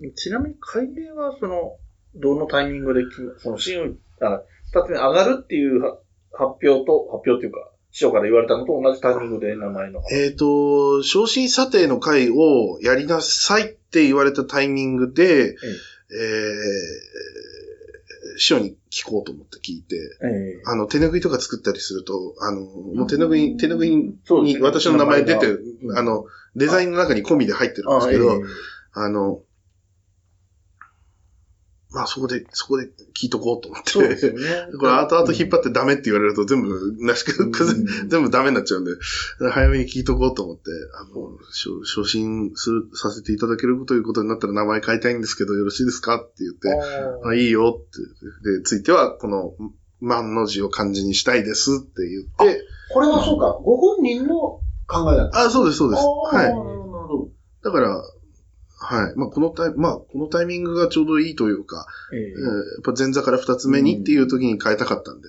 [0.00, 0.12] い。
[0.14, 1.76] ちなみに会名は、その、
[2.14, 3.02] どのタイミングで
[3.38, 5.98] その、新、あ、二つ目上がるっていうは
[6.32, 10.00] 発表と、発表っていうか、師匠から言われたのと同じタイミングで名前の。
[10.10, 20.62] えっ、と、昇進査定の会をやりなさいって言われたタイミングで、えー、師匠に聞こうと思って聞いて、ええ。
[20.64, 23.96] あの、手拭いとか作ったりすると、あの、もう手拭い、手拭い
[24.42, 25.58] に私の名前出て
[25.94, 26.24] あの、
[26.56, 28.42] デザインの中に込みで入ってるんですけど、
[28.94, 29.42] あの、
[31.92, 33.90] まあそこで、そこで聞いとこうと思って。
[33.90, 34.40] そうですよね。
[34.80, 37.24] これ後々引っ張ってダメって言われると全部、なし
[38.06, 38.92] 全部ダメになっちゃうんで、
[39.50, 40.62] 早めに聞いとこうと思って、
[40.94, 46.68] あの、昇昇進する、させていただけるということになったら名前変えたいんですけど、よろしいですかって言って、
[47.24, 48.58] ああ、いいよって。
[48.58, 49.54] で、ついては、この、
[50.00, 55.46] 万の字を漢字にしたいですって言って、これはそうか、ご本人の考えだった。
[55.46, 56.02] あ、そうです、そうです。
[56.04, 56.48] はい。
[56.48, 57.28] なるほど
[57.62, 58.02] だから、
[58.82, 59.14] はい。
[59.16, 62.30] まあ、このタイ、まあ、このタイミングがちょうどいいというか、えええーや
[62.80, 65.28] っぱ前座から二つ目にっていう時に変えたかったんで。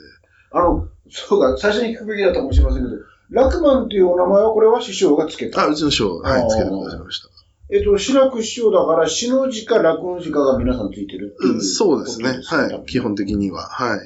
[0.52, 0.60] ど。
[0.60, 2.96] あの、そうか、最初に聞くべきだったかもしれませんけど、
[3.30, 5.62] ラクマンというお名前はこれは師匠がつけた。
[5.62, 7.30] あ、うちの師匠、はいつけてくださいました。
[7.70, 11.58] えっと、白く師匠だから、死の字か楽の字かが皆さんついてるっていうう。
[11.58, 12.39] んそうですね。
[12.44, 12.86] はい。
[12.86, 13.63] 基本的には。
[13.63, 14.00] はい。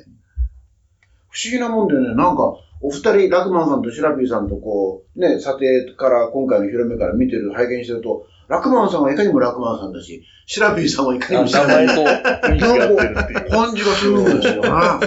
[1.29, 12.01] 不思議なもんでね、なんか、お二人、ラクマンさんとシラピーさんとこう、ね、査定から、今回の広めから見てる、拝見してると、ラクマンさんはいかにもラクマンさんだし、シラピーさんはいかにあもシラピー名前と
[12.47, 13.49] 雰囲気が合ってるっていう。
[13.49, 14.99] 感じがするんですよな。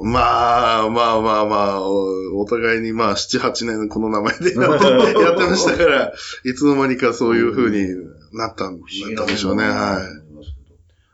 [0.00, 6.12] まあ、まあまあまあ、おお互いにまあ、7、8年この名前で やってましたから、
[6.44, 7.86] いつの間にかそういう風に
[8.32, 9.64] なったんだったんでしょうね。
[9.64, 10.00] は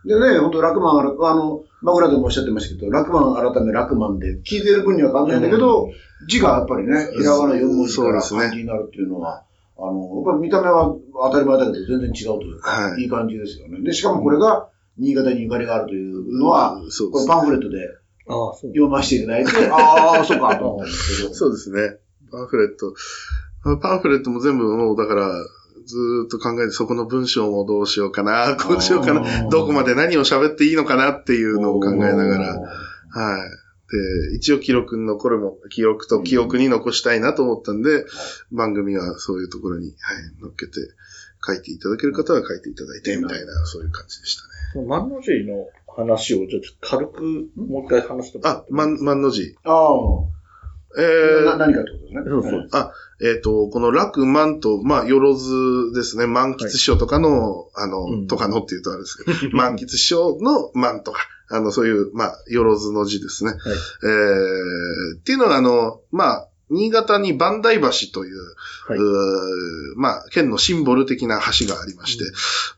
[0.05, 0.07] い。
[0.07, 0.09] い。
[0.09, 1.03] でね、本当ラクマンあ
[1.83, 5.91] る、あの、枕でもおっしゃってましたけど、ラクマン改めラクマンで、聞いてる分には変わんないんだけど、
[6.29, 9.45] 字がやっぱりね、ひらがな4文字からそうですね漢字になるっていうのは、
[9.79, 13.81] あの、やっぱり見た目は当たり前だけど全然違うというか、はいいい感じですよね。
[13.83, 17.79] で、しかもこれが新潟にゆかりがあるというのは、そうですこれパンフレットで。
[18.29, 21.35] 読ませていただいて、 ああ、そうか、と思うんですけど。
[21.35, 21.97] そうですね。
[22.31, 22.95] パンフレット。
[23.81, 25.33] パンフレットも全部もう、だから、
[25.89, 33.51] ずーっと考えて、そこの文章もどうしようかな、こうしようかあな、ーどこまで何を喋っていいのかなっていうのを考えながら、はい。
[34.31, 38.05] で、一応記録に残るも、記録と記憶に残したいなと思ったんで、
[38.53, 39.97] 番組はそういうところに、はい、
[40.43, 40.73] 乗っけて、
[41.47, 44.87] 書いていただける方は書いていただいて、みたいな、そういう感じでしたね。
[44.87, 47.23] 万の字の話を、ちょっと軽く
[47.57, 49.57] もう一回話してもらあっ、て万、万の字。
[49.65, 50.38] ああ。
[50.99, 52.23] えー、な何かってことですね。
[52.29, 52.93] そうそう。
[53.21, 56.27] えっ、と、この楽満と、まあ、よろずですね。
[56.27, 63.53] 満喫師匠とかの、あの、うんとかのって言うとあれですけど、 満喫師匠の満とか、あの、そういう、まあ、よろずの字ですね。
[63.53, 63.59] はい。
[63.61, 68.39] えー、っていうのは、あの、まあ、新潟に万代橋という、
[68.87, 68.99] はい。
[68.99, 72.25] うーまあ、県のシンボル的な橋がありまして、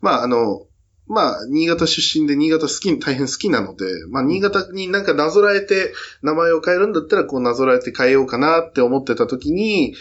[0.01, 0.67] まあ、あの、
[1.11, 5.93] まあ、新潟出身で新潟好き、大変好きなので、まあ、新潟になんかなぞらえて
[6.23, 9.95] 名前を変えるんだったら、こうなぞらえて変えようかなって思ってた時に、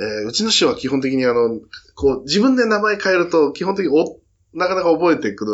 [0.00, 1.60] えーうちの師匠は基本的にあの、
[1.94, 4.18] こう、自分で名前変えると、基本的にお、
[4.54, 5.52] なかなか覚えてくだ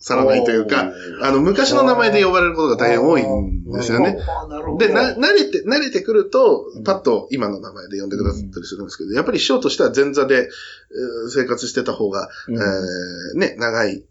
[0.00, 0.92] さらないというか、
[1.22, 4.16] あの、昔の名前で呼ばれることが大変多いんですよね。
[4.78, 12.56] で、な、慣れて、慣れてくると、パッと今の名前で呼んでくださったりするんですけど、やっぱり師匠としては前座で、えー生活してた方が、うん。
[12.56, 14.02] えーね、長い、えー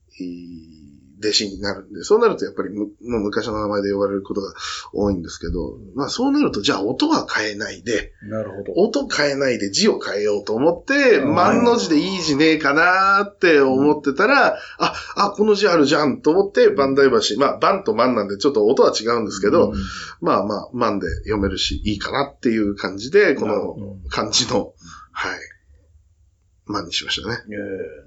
[1.19, 4.53] 弟子になるんで、そうなるとやっぱりむもう昔の名前で呼ばれることが
[4.93, 8.73] 多いんですけど、まあそうなると、じゃあ音は変えないで、なるほど。
[8.75, 19.75] 音変えないで字を変えようと思って、うん万の字でいい字ねえかなって思ってたら、あ、あ、この字あるじゃんと思って、万代橋、まあ、万と万なんでちょっと音は違うんですけど、うん
[20.21, 24.73] まあまあ、万で読めるし、いいかなっていう感じで、この漢字の、
[25.11, 25.39] はい、
[26.65, 27.37] 万にしましたね。
[27.49, 28.06] ええなるほ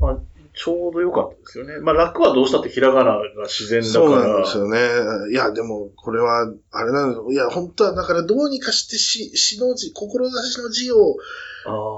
[0.00, 0.18] まあ、
[0.54, 1.78] ちょうど良かったですよね。
[1.78, 4.04] まあ、楽はどうしたってひらがなが自然だから。
[4.04, 5.32] そうなんですよね。
[5.32, 7.30] いや、でも、これは、あれなんですよ。
[7.30, 11.16] いや、本当は、だからどうにかしてし、しの字、志の字を、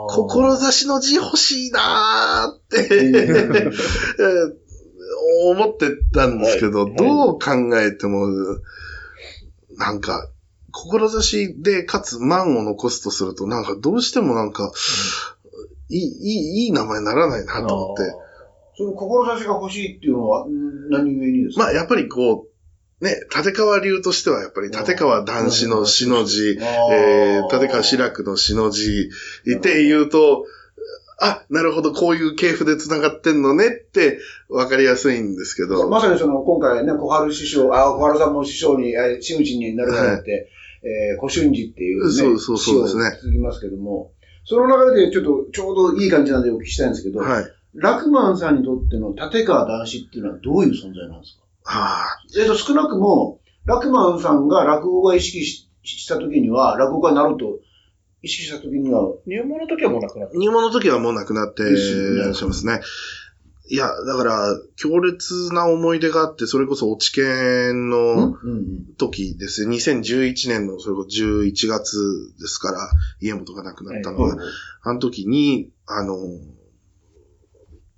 [0.09, 3.03] 志の字欲しいなーって、え
[4.21, 4.63] ー
[5.45, 8.29] 思ってたんですけど、はいどう考えても、
[9.77, 10.29] なんか、
[10.73, 14.71] 志で、かつ、満を残すとすると、なんか、どうしてもなんか、いい、
[15.97, 18.15] いい、いい名前にならないなと思って。
[18.77, 21.65] その志が欲しいっていうのは、ん何故にですか？
[21.65, 22.47] まあ、やっぱりこ
[23.01, 29.11] う、ね、立川流としては、やっぱり立川男子の死の字、えー、立川志らくの死の字
[29.57, 30.47] って言うと、
[31.21, 35.89] あ、なるほど、こういう系譜で繋がってんのねって分かりやすいんですけど。
[35.89, 40.49] まさにその、今回ね、小春師匠、あ、小春さんも師匠に、え真打ちになるからって、
[40.83, 43.19] えー、小春寺っていうね、そうそうそうですね。
[43.21, 44.11] 続きますけども、
[44.45, 47.45] その流れでちょっと、ちょうどいい感じなんでお聞きしたいんですけど、はい。
[47.75, 51.43] ラクマンさんにとっての立川男子っていうのはどういう存在なんですか？
[51.65, 57.61] はあ、えっ、と、少なくも、ラクマンさんが落語が意識しした時には、落語家になろうと
[58.23, 60.37] 意識した時には、入門の時はもうなくなった。
[60.37, 62.81] 入門の時はもう亡くなってしゃいますね。
[63.73, 69.71] いや、だから、強烈な思い出があって、それこそ落研のうん時ですよ。
[69.71, 72.91] 2011年の、それこそ11月ですから、
[73.23, 74.37] 家元が亡くなったのは、
[74.83, 76.19] あの時に、あの、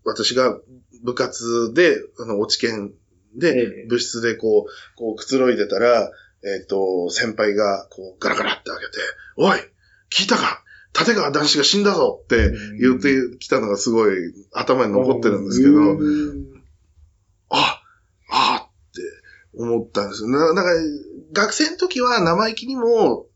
[0.04, 0.60] 私が
[1.02, 2.92] 部活で、あの、落研
[3.34, 6.08] でええ、部室でこう、こう、くつろいでたら、
[6.44, 8.92] えっ、と、先輩が、こう、ガラガラって開けて、
[9.38, 9.58] おい
[10.08, 10.63] 聞いたか？
[10.98, 14.14] 立川男子が死んだぞって言ってきたのがすごい
[14.52, 15.74] 頭に残ってるんですけど、
[17.50, 17.82] あ、
[18.30, 19.00] あって
[19.58, 20.28] 思ったんですよ。
[20.28, 20.76] な、だから、
[21.32, 23.26] 学生の時は生意気にも、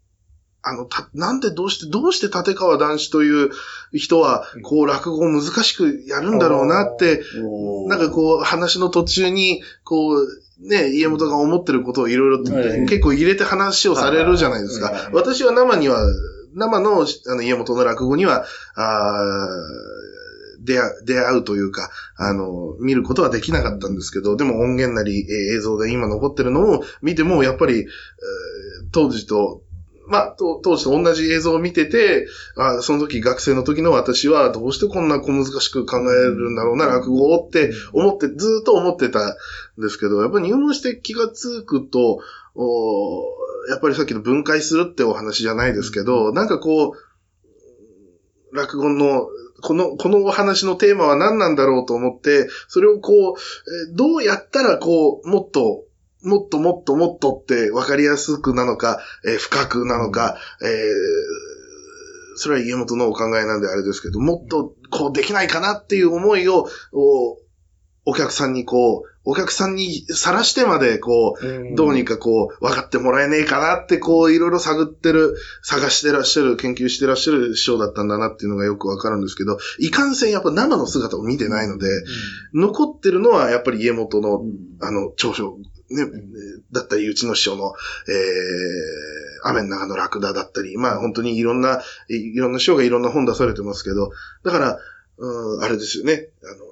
[0.62, 3.50] あの、た、なんでどうして、どうして立川男子という
[3.92, 7.22] 人は、こう、落語を難しくやるんだろうなって、
[7.86, 10.28] なんかこう、話の途中に、こう、
[10.60, 15.10] ね、家元が思ってることをいろいろ結構入れて話をされるじゃないですか。
[15.12, 16.04] 私は生には、
[16.54, 27.86] 生のあの家元の落語には、あー出会う、出会うというか、あの、見ることはできなかったんですけど、でも音源なり、えー映像で今残ってるのを見ても、やっぱり、えー
[28.90, 29.62] 当時と、
[30.08, 39.36] まあ、と当時と同じ映像を見てて、あその時学生の時の私はどうしてこんな小難しく考えるんだろうな、落語をって思って、ずっと思ってた
[39.78, 42.20] んですけど、やっぱり入門して気がつくと、
[42.54, 43.20] お
[43.68, 46.94] やっぱりさっきの分解するってお話じゃないですけど、なんかこ
[48.52, 49.28] う、落語の、
[49.60, 53.34] この、このお話のテーマは何なんだろうと思って、それをこう、
[53.90, 55.84] えーどうやったらこう、もっと、
[56.22, 60.68] もっともっともっとって分かりやすくなのか、えー深くなのか、えー
[62.40, 67.36] それは家元のお考えなんであれですけど、もっとこうできないかなっていう思いを、お
[68.04, 81.88] お客さんにこう、お客さんにさらしてまでこう、どうにかこう、分かってもらえねえかなって、こう、いろいろ探ってる、探してらっしゃる、研究してらっしゃる師匠だったんだなっていうのがよくわかるんですけど、いかんせんやっぱ生の姿を見てないので、
[82.54, 84.46] 残ってるのはやっぱり家元の、
[84.80, 85.58] あの、長所、
[85.90, 86.06] ね、
[86.72, 87.74] だったり、うちの師匠の、
[88.08, 94.10] えー、雨の中のラクダだったり、まあ本当にいろんな、いいろんな師匠がいろんな本出されてますけど、
[94.42, 94.78] だから、
[95.18, 96.67] うん、あれですよね、あの、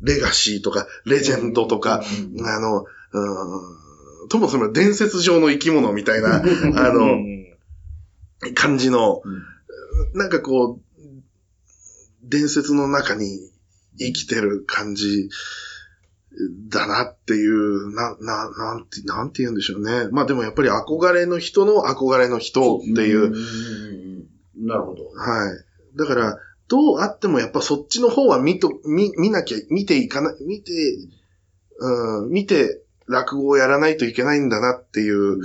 [0.00, 2.02] レガシーとか、レジェンドとか、
[2.44, 7.18] あの、うん、ともそも伝説上の生き物みたいな、 あの、
[8.54, 9.22] 感じの、
[10.14, 10.98] なんかこう、
[12.22, 13.50] 伝説の中に
[13.98, 15.30] 生きてる感じ
[16.68, 20.08] だなっていう、な、な、なんて、なんて言うんでしょうね。
[20.12, 23.32] まあでもやっぱり憧れの人の憧れの人っていう、
[24.58, 24.66] うん。
[24.66, 25.08] なるほど。
[25.08, 25.96] はい。
[25.96, 30.72] だから、どうあってもやっぱそっちの方は見と、見、見なきゃ、見ていかな、見て、
[31.78, 35.38] うん、見て落語をやらないといけないんだなっていう、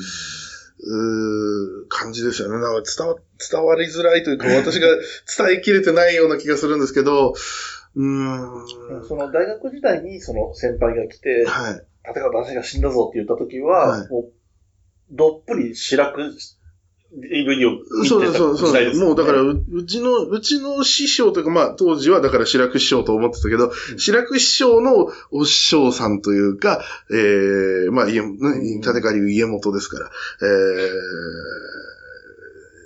[0.86, 2.60] うー感じですよね。
[2.60, 3.16] なんか伝わ、
[3.52, 4.88] 伝わりづらいというか、 私が
[5.38, 7.34] 伝えきれてないような気がするんですけど、
[7.96, 11.86] うーん、その大学時代にその先輩が来て、はい。
[12.06, 14.34] 立川男子が死んだぞって言った時は、はいもう、
[15.12, 16.34] どっぷり白く
[17.16, 18.58] DVD を見てそうたそう。
[18.58, 30.10] そうもうだから、ううちの、うちの師匠というか、まあ当時はだから白く師匠と思ってたけど、白く師匠のお師匠さんというか、ええまあ家、ね立川流家元ですから、
[30.42, 30.46] え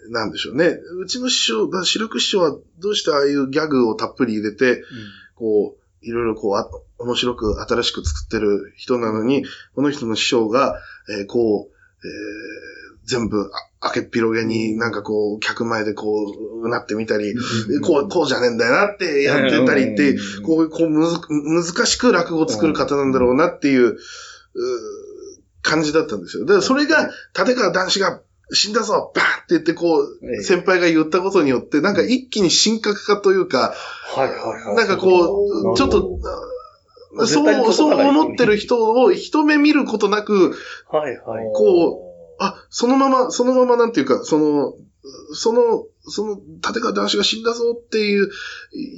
[0.09, 0.77] えなんでしょうね。
[0.99, 4.83] うちの師匠、だ白く師匠はどうしてああいうギャグをたっぷり入れて、
[5.35, 16.25] こう、いろいろこうあ、面白く新しく作ってる人なのに、この人の師匠が、えーこう、えー全部あ開けっ広げになんかこう、客前でこ
[16.63, 17.35] う、うなってみたり、
[17.83, 23.97] こう、こうじゃねえんだよなってやってたりって、こう、こうむず、難しく落語を作る方なんだろうなっていう、うー
[25.61, 26.45] 感じだったんですよ。
[26.45, 28.21] だからそれが、立川男子が
[28.53, 30.37] 死んだぞバーンって言ってこええ。
[30.37, 33.73] う、先輩が言ったことによって、なんか一気に神格化というか、
[34.15, 34.75] はいはいはい。
[34.75, 36.19] なんかこう、ちょっと、
[37.25, 40.55] そう、そう思ってる人を一目見ることなく、
[40.89, 41.45] はいはい。
[41.53, 42.06] こ
[42.39, 44.73] あ、そのまま、そのままなんていうか、その、
[45.33, 48.29] その、その、立川談志が死んだぞっていう、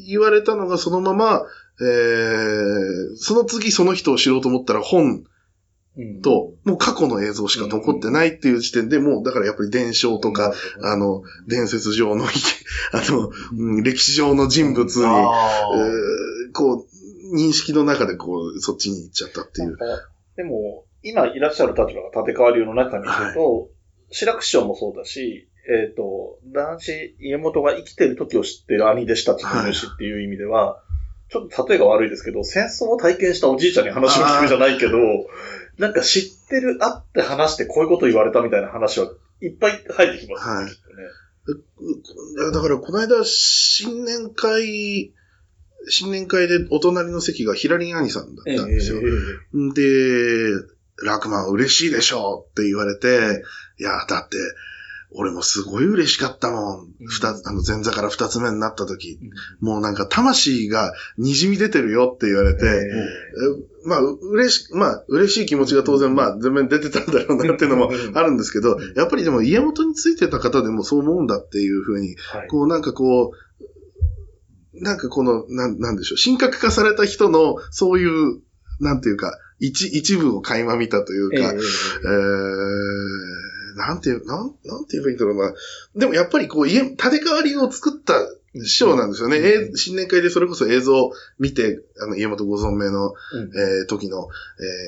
[0.08, 1.44] 言われたのがそのまま、
[1.82, 5.24] えー、その次その人を知ろうと思ったら本
[5.98, 12.26] うん、と、もう過去の映像しか残ってないっていう時点で、もうだからやっぱり伝承とか、あの、伝説上の、
[12.94, 13.84] あの、うん。
[13.84, 16.54] 歴史上の人物に、えあー。
[16.54, 19.78] こう、認識の中でこう、そっちに行っちゃったっていう。
[20.38, 23.70] でも、今いらっしゃる立場が立川流の中にいると、
[24.12, 30.82] 白く師匠もそうだし、えっ、と、男子、家元が生きてる時を知ってる兄弟子たちの主っていう意味では、
[31.30, 34.98] ちょっと例えが悪いですけど、戦争を体験したおじいちゃんに話を聞くじゃないけど、
[35.78, 42.52] なんか知ってる、会って話してこういうこと言われたみたいな話はいっぱい入ってきますよね、はいきっとね。
[42.52, 45.14] だから、この間、新年会、
[45.88, 49.02] 新年会でお隣の席がヒラリン兄さんだったんですよ。
[49.74, 53.44] で、ラクマン嬉しいでしょって言われて、
[53.80, 54.38] いや、だって、
[55.12, 56.88] 俺もすごい嬉しかったもん。
[57.08, 59.20] 二つ、あの、前座から二つ目になった時、
[59.60, 72.48] もうなんか魂が滲み出てるよって言われて、えまあ、う嬉し、まあ、嬉しい気持ちが当然、まあ、全面出てたんだろうなっていうのもあるんですけど、やっぱりでも家元についてた方でもそう思うんだっていうふうに、はい。
[72.48, 78.42] こうなんかこう、なんかこの、なん、なんでしょう、神格化された人の、そういう、
[78.80, 85.54] なんていうか、一、一部を垣間見たというか、えええー、なんていう、なん、なんて言えばいいんだろうな。
[85.96, 88.14] でもやっぱりこう、家、立川流を作った
[88.56, 89.38] 師匠なんですよね。
[89.38, 93.52] え新年会でそれこそ映像を見て、あの、家元ご存命の、うん。
[93.56, 94.28] えー時の、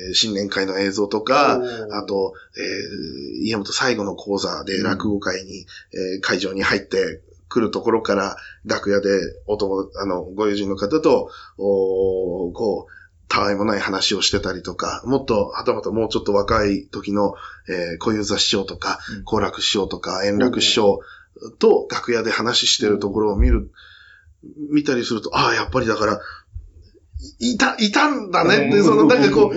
[0.07, 9.10] えー新年会の映像とか、あと、えー家元最後の講座で落語会に、えー会場に入ってくるところから、楽屋で
[9.45, 13.01] お友、あの、ご友人の方と、おーこう、
[13.32, 17.34] たわいもない話をしてたりとか、もっと、はたまたもうちょっと若い時の、
[17.70, 21.00] えー小遊三師匠とかうん、好楽師匠とか、円楽師匠
[21.58, 23.72] と楽屋で話してるところを見る、
[24.70, 26.20] 見たりすると、ああ、やっぱりだから、
[27.39, 28.67] いいた、いたんだね。
[28.67, 28.84] って、うん。
[28.84, 29.56] その、なんかこう、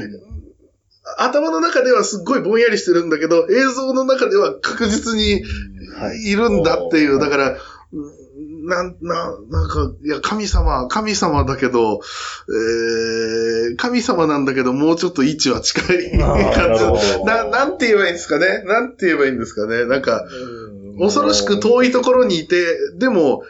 [1.18, 5.42] 頭の中ではすっごいぼんやりしてるんだけど、映像の中では確実に
[5.98, 6.30] はい。
[6.30, 7.50] いるんだっていう、だから、
[7.92, 8.23] うん
[8.66, 12.00] なん、な、なんか、いや、神様、神様だけど、
[12.48, 16.80] えー、神様なんだけど、もうちょっと位置は近い感じ。
[17.18, 17.24] ど。
[17.24, 18.62] な、なんて言えばいいんですかね？
[18.64, 19.84] なんて言えばいいんですかね？
[19.84, 20.24] なんか、
[20.96, 20.98] うん。
[20.98, 23.42] 恐ろしく遠いところにいて、でも、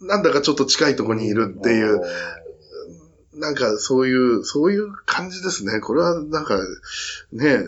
[0.00, 2.02] なんだかちょっって近いところにいるっていう、
[3.36, 5.80] なんかそういう、そういう感じですね。
[5.80, 6.58] これはなんか、
[7.32, 7.66] ね、えー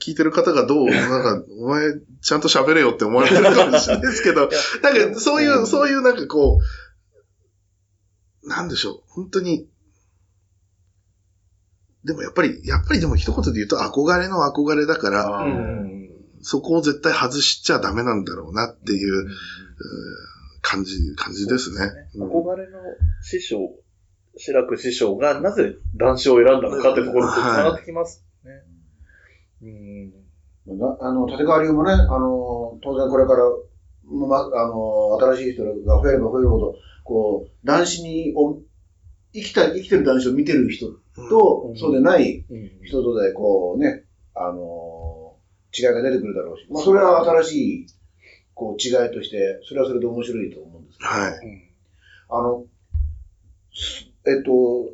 [0.00, 4.48] 聞いてる方がどう、なんか、お前、ちゃんと喋れよって思われてるかもしれないですけど、
[4.82, 6.60] なんかそういう、そういうなんかこ
[8.42, 9.68] う、なんでしょう、本当に、
[12.04, 15.46] でもやっぱり、やっぱりでも一言で言うと憧れの憧れだから、
[16.40, 19.28] そこを絶対外しちゃダメなんだろうなっていう、
[20.60, 21.90] 感じ、感じですね。
[22.14, 22.30] うん。
[22.30, 22.78] 憧れの
[23.22, 23.58] 師匠、
[24.38, 28.50] 白く師匠がなぜ男子を選んだのかってところと繋がってきますね。
[29.62, 29.66] う
[30.74, 30.78] ん。
[30.78, 33.44] なあの、立川流もね、あの、当然これから、
[34.04, 36.74] ま、あの、新しい人が増えれば増えるほど、
[37.04, 38.60] こう、男子に、お
[39.32, 40.86] 生きた、生きてる男子を見てる人
[41.28, 45.36] と、うんそうでないうん人とで、こうね、あの、
[45.76, 47.86] 違いが出てくるだろうし、まあ、それは新しい、
[48.54, 51.72] こう、違いとして、それはそれで面白いと思うんですけど、はい。
[52.30, 52.64] あの、
[53.74, 54.90] すえっと、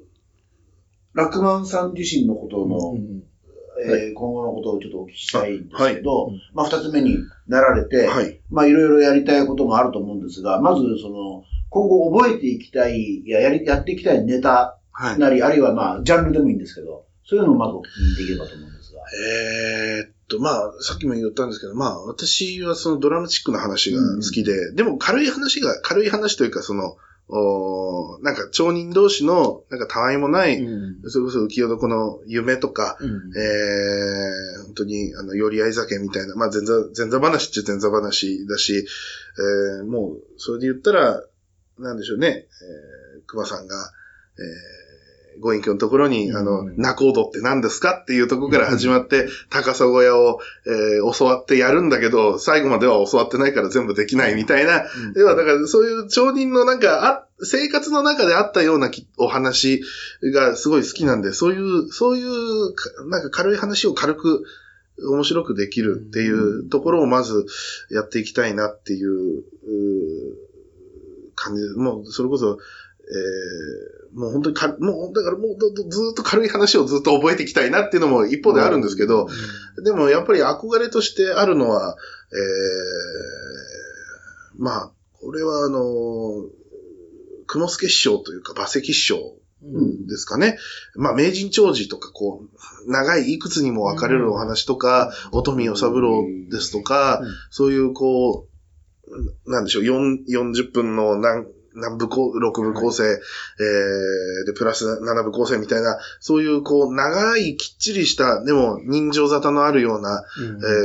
[1.13, 3.23] ラクマンさん自身のことの、うん
[3.87, 7.19] えー今後のことをちょっとお聞きしたいんですけど、はいうんまあ、二つ目に
[7.49, 8.41] なられて、はい。
[8.49, 12.95] まあ、いろいろやりたいこともあると思うんですが、まず、その、今後覚えていきたい、
[13.27, 15.19] いや、やり、やっていきたいネタはい。
[15.19, 17.83] なり、あるいはまあ、ジャンルでもいいんですけど、そういうのをまずお聞
[18.17, 19.01] きできればと思うんですが。
[19.01, 26.97] えーっと、まあ、さっきも言ったんですけど、まあ、私はそのドラマチックな話が好きで、でも軽い話が、軽い話というか、その、
[27.29, 31.11] おーなんか町人同士の、なんかたわいもない、うん。
[31.11, 33.09] それこそ浮世床の夢とか、うん。
[33.37, 38.87] えー、本当に、あの、寄り合い酒みたいな、まあ、前座、前座話っちゃ前座話だし、
[39.79, 41.23] えー、もう、それで言ったら、
[41.79, 43.93] なんでしょうね、えー、熊さんが、
[44.39, 44.84] えー、
[45.41, 54.85] ご隠居のところに、あの、うん仲人って何ですかっていうところから始まって、高砂小屋を、えー、教わってやるんだけど、最後までは教わってないから全部できないみたいな、
[55.17, 59.83] 要はだからそういう町人のなんか、あ、生活の中であったようなきお話
[60.23, 64.45] がすごい好きなんで、そういう、そういうか、なんか軽い話を軽く、
[64.97, 67.47] 面白くできるっていうところをまず
[67.91, 69.43] やっていきたいなっていう、
[71.35, 71.63] 感じ。
[71.63, 72.59] で、もうそれこそ、
[73.01, 79.29] えーもう本当にか、もう、だからもうずずっと軽い話をずっと覚えていきたいなっていうのも一方であるんですけど、
[79.85, 81.97] でもやっぱり憧れとしてあるのは、
[82.33, 86.49] えー、まあ、これはあの、
[87.47, 89.37] 雲助師匠というか馬石師匠
[90.07, 90.59] ですかね。
[90.95, 92.45] まあ、名人長寿とか、こ
[92.87, 98.47] う、長いいくつにも分かれるお話とか、乙女与三郎ですとか、そういうこ
[99.47, 110.25] う、なんでしょう、40分の何、何部構、6部構成、えー、で、プラス7部構成みたいな、そういうこう、長いきっちりした、でも人情沙汰のあるような、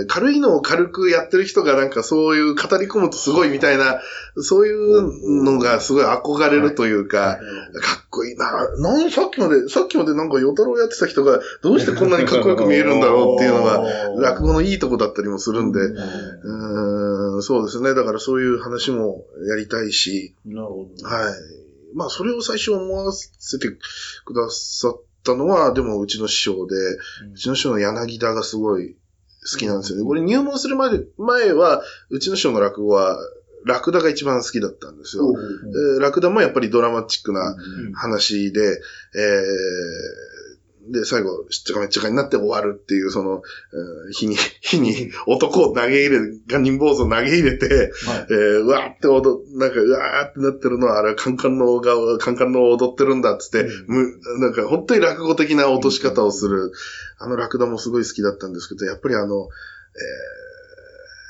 [0.02, 4.02] えー軽いのを軽くやってる人がなんかそういう語り込むとすごいみたいな、
[4.38, 7.38] そういうのがすごい憧れるというか、
[7.82, 8.70] かっこいいな。
[8.78, 13.84] なんさっきまで、さっきまでなんか与太郎やってた人がどうしてこんなにかっこよく見えるんだろうっていうのが、
[14.20, 17.93] 落語のいいとこだったりもするんで、うーん、そうですね。
[17.93, 21.07] だからそういう話もやりたいし、なるほど。
[21.07, 21.34] はい。
[21.93, 26.76] まあ、それを最初思わせてくださったのは、でもうちの師匠で、
[27.34, 28.95] うちの師匠の柳田がすごい
[29.51, 30.05] 好きなんですよね。
[30.05, 33.18] これ入門するまで、前は、うちの師匠の落語は、
[33.66, 35.34] ラクダが一番好きだったんですよ。
[35.95, 37.55] えーラクダもやっぱりドラマチックな
[37.93, 38.82] 話で、
[39.16, 40.39] えー
[40.91, 43.43] で、最後、しっちゃかめっちゃかになって終わるっていう、その、
[43.74, 47.91] えー火に、火に男を投げ入れ、ガニン坊主を投げ入れて、
[48.30, 56.72] えーうわーって踊、なんか、うわーってなってるのは、あれはカンカンのが、カンカンの踊ってるんだっつって、む、なんか本当に落語的な落とし方をする、
[57.20, 60.49] あのラクダもすごい好きだったんですけど、やっぱりあの、えー、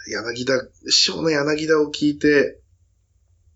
[0.10, 0.54] 柳田、
[0.88, 2.60] 師匠の柳田を聞いて、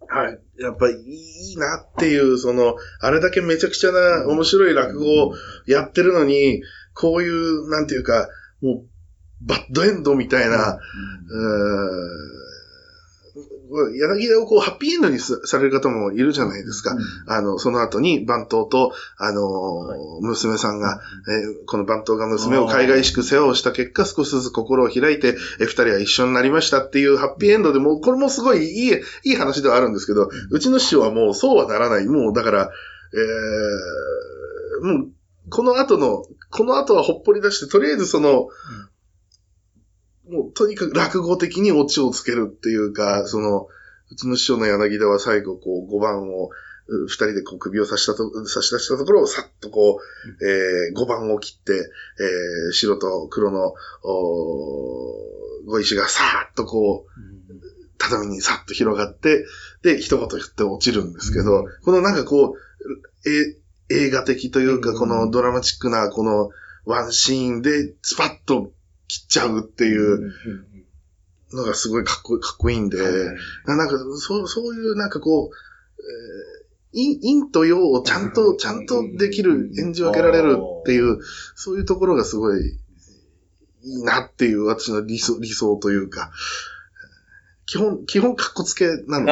[0.07, 0.39] はい。
[0.59, 5.33] やっぱりいいなっていう、その、あれだけめちゃくちゃな面白い落語を
[5.65, 6.61] やってるのに、
[6.93, 8.29] こういう、なんていうか、
[8.61, 8.85] もう、
[9.41, 12.42] バッドエンドみたいな、うーん
[13.73, 16.95] 柳田をこう、ハッピーエンドにさされる方もいるじゃないですか。
[17.27, 28.93] あの、その後に番頭と、あのー娘さんが、えーこの番頭が娘を海外しく世話をした結果、少しずつ心を開いて、えー二人は一緒になりましたっていうハッピーエンドでもう、これもすごいいい、
[29.23, 32.05] いい話ではあるんですけど、うちの師匠はもうそうはならない。
[32.05, 32.71] もう、だから、
[33.13, 35.09] えー、もう、
[35.49, 38.47] この後の、この後はほっぽり出して、とりあえずその、
[40.29, 43.67] もう、とにかく落語的にオチをつけるっていうか、その、
[44.11, 46.49] うちの師匠の柳田は最後、こう、5番を、
[46.87, 49.99] う二人でこう首を差したと、差し出したところをさっとこ
[50.41, 57.11] う、えー、5番を切って、えー、白と黒の、おーご石がさーっとこう、
[57.97, 59.45] 畳にさっと広がって、
[59.81, 62.55] で、一言言って落ちるんですけど、このなんかこ
[63.25, 63.57] う、え、
[63.89, 66.49] 映画的というか、このドラマチックな、この
[66.85, 68.73] ワンシーンで、スパッと
[69.07, 70.33] 切っちゃうっていう
[71.53, 72.97] のがすごいかっこかっこいいんで、
[73.65, 76.63] ななんか、そう、そういうなんかこう、えー
[76.95, 81.17] 陰陰と陽をちゃんと、ちゃんとできる、演じ分けられるっていう、
[81.55, 82.77] そういうところがすごい
[83.81, 86.31] いいなっていう私の理想、理想というか、
[87.65, 89.31] 基本、基本カッコつけなので、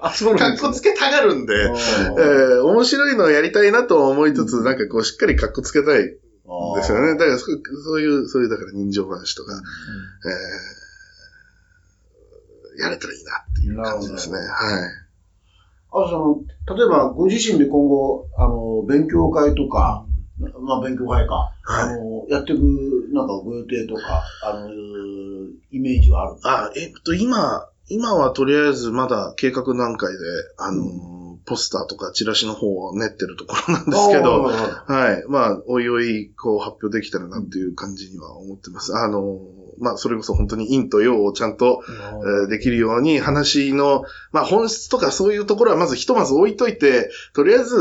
[0.00, 6.16] あ、そうカッコつけたがるんで、えー面白いのをやりたいなとは思いつつ、なんかこうしっかりカッコつけたい
[6.76, 7.12] ですよね。
[7.18, 10.88] だからそ、そういう、そういう、だから人情話とか、えー
[12.80, 14.38] やれたらいいなっていう感じですね。
[14.38, 14.46] はい。
[15.90, 16.18] あとそ
[16.68, 20.04] の、例えばご自身で今後、あの、勉強会とか、
[20.60, 24.68] まあ勉強会か、あの、やっていく、なんかご予定とか、あの、
[25.72, 26.40] イメージはある？
[26.44, 30.18] あ、えっと、今、今はとりあえずまだ計画段階で、
[30.58, 30.84] あの、
[31.48, 35.24] ポスターとかチラシの方を練ってるところなんですけど、あはい。
[35.28, 38.94] まあ、おいおい、こう、発表できたらなっていう感じには思ってます。
[38.94, 39.40] あの、
[39.80, 47.78] まあ、それこそ本当に陰と陽をちゃんと、えーできるように、話の、まあ、本質とかそういうところはまずひとまず置いといて、とりあえず、え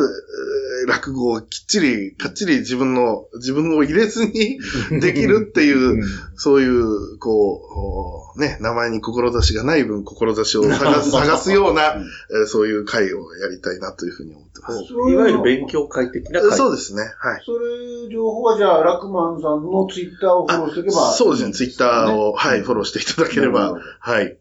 [0.63, 4.59] ー落語をきっちり、かっちり自分の、自分を入れずに
[5.01, 6.03] できるっていう、
[6.35, 11.95] そういう、こう、ね、名前に志がない分、志を探す、 探すような、
[12.31, 14.93] えーそういう会をやりたいなというふうに思ってます。
[15.11, 16.57] いわゆる勉強会的な会。
[16.57, 17.01] そうですね。
[17.17, 17.43] はい。
[17.45, 21.11] それ、情報はじゃあ、ラクマンさんのツイッターをフォローしておけば。
[21.13, 21.53] そうですね。
[21.53, 24.37] ツイッターを、はい、フォローしていただければ、はい。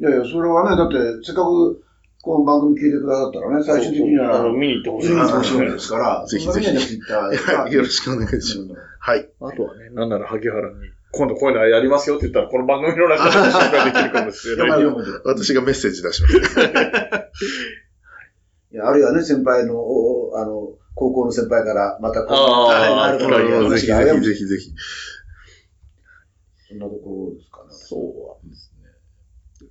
[0.00, 1.84] いやいや、それはね、だって、せっかく、
[2.22, 6.74] この番組聞いてくださったらね、最終的には、あの、見に行ってほしい見に行ってほしいですから、ぜひぜひ。
[7.74, 8.80] よろしくお願いします。
[8.98, 9.28] はい。
[9.40, 10.74] あとはね、なんなら萩原に、
[11.12, 14.84] 今度こういうのやりますよって言ったら、この番組の中で紹介できるかもしれない。
[15.24, 16.34] 私がメッセージ出します。
[18.72, 19.74] いやあるいはね、先輩の、
[20.34, 24.72] あの、高校の先輩から、またこう、あるからぜひぜひぜひ。
[26.74, 27.66] そんなところですかね。
[27.70, 28.88] そうですね。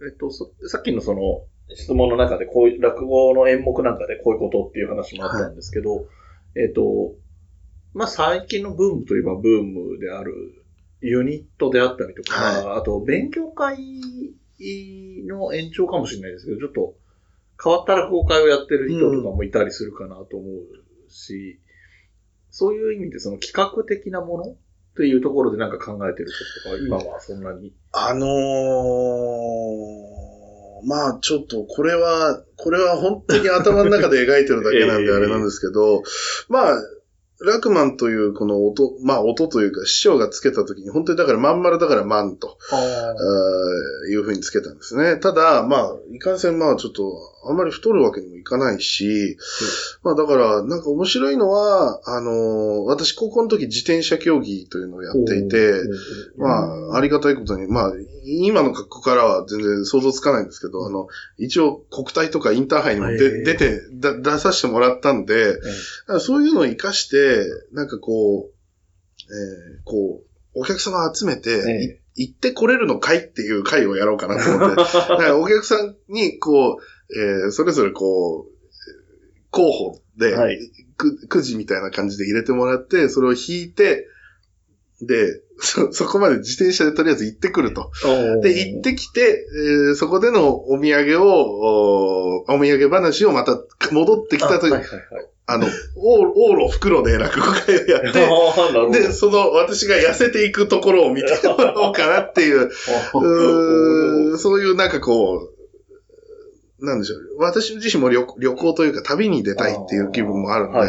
[0.07, 1.45] えっと、そさっきのその、
[1.75, 6.05] 質問の中で、こういう、落語の演目なんかでこういうことっていう話もあったんですけど、
[6.55, 7.15] えっ、と、
[7.93, 10.63] まあ、最近のブームといえばブームである
[11.01, 13.77] ユニットであったりとか、はあと勉強会
[15.27, 16.95] の延長かもしれないですけど、ちょっと
[17.61, 21.59] 変わった落語会をやってる人とかもいたりするかなと思うし、
[22.49, 24.55] そういう意味でその企画的なもの
[24.93, 26.31] っていうところでなんか考えてる
[26.63, 27.73] こととか、今はそんなに？
[27.93, 28.29] あのー、
[30.87, 36.03] まあちょっとこれは、これは本当に頭の中で描いてるだけなんええであれなんですけど、
[36.47, 36.77] まあ、
[37.43, 42.59] ラクマンというこの音、まあ音というか師匠がつけた時に本当にだからまん丸だからマンと、
[44.11, 45.17] いうふうにつけたんですね。
[45.17, 47.03] ただ、まあ、いかんせんまあちょっと
[47.47, 49.37] あんまり太るわけにもいかないし、
[50.03, 55.73] まあだからなんか面白いのは、あのー私高校の時自転車競技というのをやっていて、
[56.37, 56.47] ま
[56.93, 57.93] あ、ありがたいことに、まあ、
[58.25, 65.57] 今の格好からは全然想像つかないんですけど、あの、一応国体とかインターハイにも出てだ、出させてもらったんで、
[66.19, 68.53] そういうのを活かして、なんかこう、
[69.23, 70.23] えーこ
[70.55, 78.53] う、お客様集めて、行ってこれるの会っていう会をやろうかなと思って、 お客さんに、こう、えーそれぞれこう、
[79.51, 80.57] 候補で、はい
[80.95, 84.07] くくじみたいな感じで入れてもらって、それを引いて、
[85.01, 87.91] で、 そ、そこまで自転車でとりあえず行ってくると。
[88.41, 93.59] で、行ってきて、えーそこでのお土産を、おお土産話をまた
[93.91, 94.87] 戻ってきたとき、はいはいは
[95.21, 95.29] い。
[95.45, 95.69] あの、往
[96.57, 98.19] 路袋で落語会をやって。
[98.91, 102.69] で、その私が痩せていくところを見てもらおうかなっていう、
[103.13, 105.62] うーそういうなんかこう、
[106.83, 107.19] なんでしょう。
[107.39, 110.79] 私自身も旅旅行というか旅に出たいっていう気分もあるんで。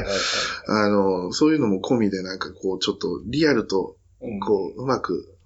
[0.66, 5.36] あの、そういうのも込みでなんかこう、ちょっとリアルとうんこう、うまく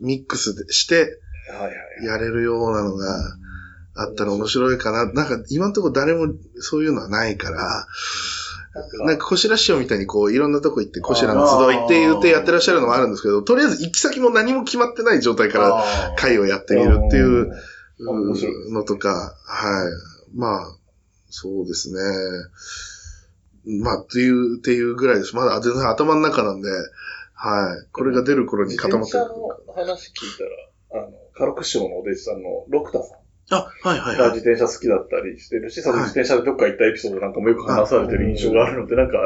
[0.00, 1.18] ミックスでして。
[2.04, 3.06] やれるようなのが
[3.94, 5.12] あったら面白いかな。
[5.12, 7.86] なんか今のところ誰もそういうのはないから、
[9.04, 15.84] なんか、こしら師匠みたいにこう、いろんなとこ行って、こしらの集いって言ってやってらっしゃるのもあるんですけど、とりあえず行き先も何も決まってない状態から
[16.16, 17.52] 会をやってみるっていう
[18.70, 19.88] のとか、は
[20.34, 20.36] い。
[20.36, 20.76] まあ、
[21.28, 22.00] そうですね。
[23.82, 25.36] まあ、っていう、っていうぐらいです。
[25.36, 26.68] まだ全然頭の中なんで、
[27.34, 27.88] はい。
[27.92, 29.24] これが出る頃に自固まってる。
[29.24, 30.28] の話聞い
[30.90, 33.18] たら、あの、カルク師匠のお弟子さんの六田さん
[33.50, 34.38] あ、はいはいがはい。
[34.38, 39.16] 自転車好きだったりしてるし、その自転車でどっか行ったエピソードなんかもよく話されてる印象があるので、なんか、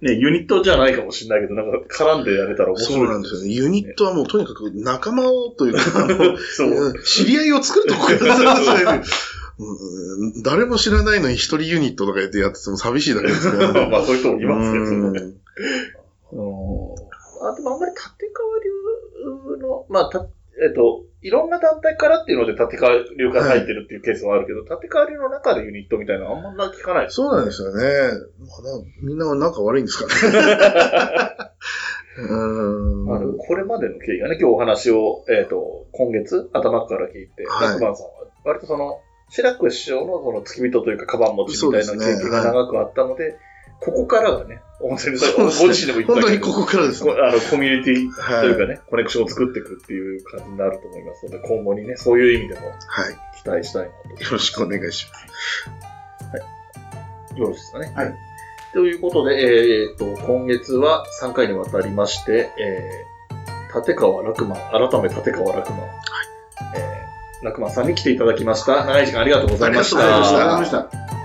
[0.00, 2.98] ね、ユニットじゃないかもしれないけど、なんか絡んでやれたら面白い。
[3.00, 3.48] そうなんですよね。
[3.48, 5.80] ユニットはもうとにかく仲間をというか、
[6.56, 7.02] そう。
[7.02, 9.02] 知り合いを作るとこから
[9.60, 13.72] うん誰も知らないのに一人ユニットとか言ってやってても寂しいだけですから。
[13.90, 15.20] まあそういう人もいますけど、ね。
[16.32, 16.42] う
[16.94, 17.08] ん
[17.40, 20.26] あと、あんまり立川流の、まあ、た、
[20.62, 27.16] えっと、いろんな団体からっていうので立川流が入ってるっていうケースはあるけど、立川流の中でユニットみたいなのあんま聞かないです。
[27.16, 27.82] そうなんですよね。
[29.02, 30.12] みんな仲悪いんですかね。
[32.18, 38.12] うんあの、これまでの経緯がね、今日お話を、えっ、と、今月頭から聞いて、はいラクマンさんは、
[38.44, 39.00] 割とその、
[39.30, 43.36] 白く師匠のその付き人というか、カバン持ちみたいな経験が長くあったので、
[43.80, 47.12] ここからがね、本当に、そうですねご自身でも言ったけど本当にここからですね。
[47.12, 52.74] こあの、コミュニティはいというかね、コネクションを作っていくっていう感じになると思いますので、今後にね、そういう意味でもはい。
[53.42, 54.22] 期待したいなと。
[54.22, 55.06] よろしくお願いし
[57.36, 57.92] よろしいですかね。
[57.94, 58.14] はい。
[58.72, 65.90] ということで、えーっと、今月は3回にわたりまして、えー、立川楽マン、改め立川楽マン、はい。
[66.76, 68.84] えー、楽マンさんに来ていただきました。
[68.84, 69.20] 長い時間。
[69.20, 71.17] ありがとうございましたありがとうございました。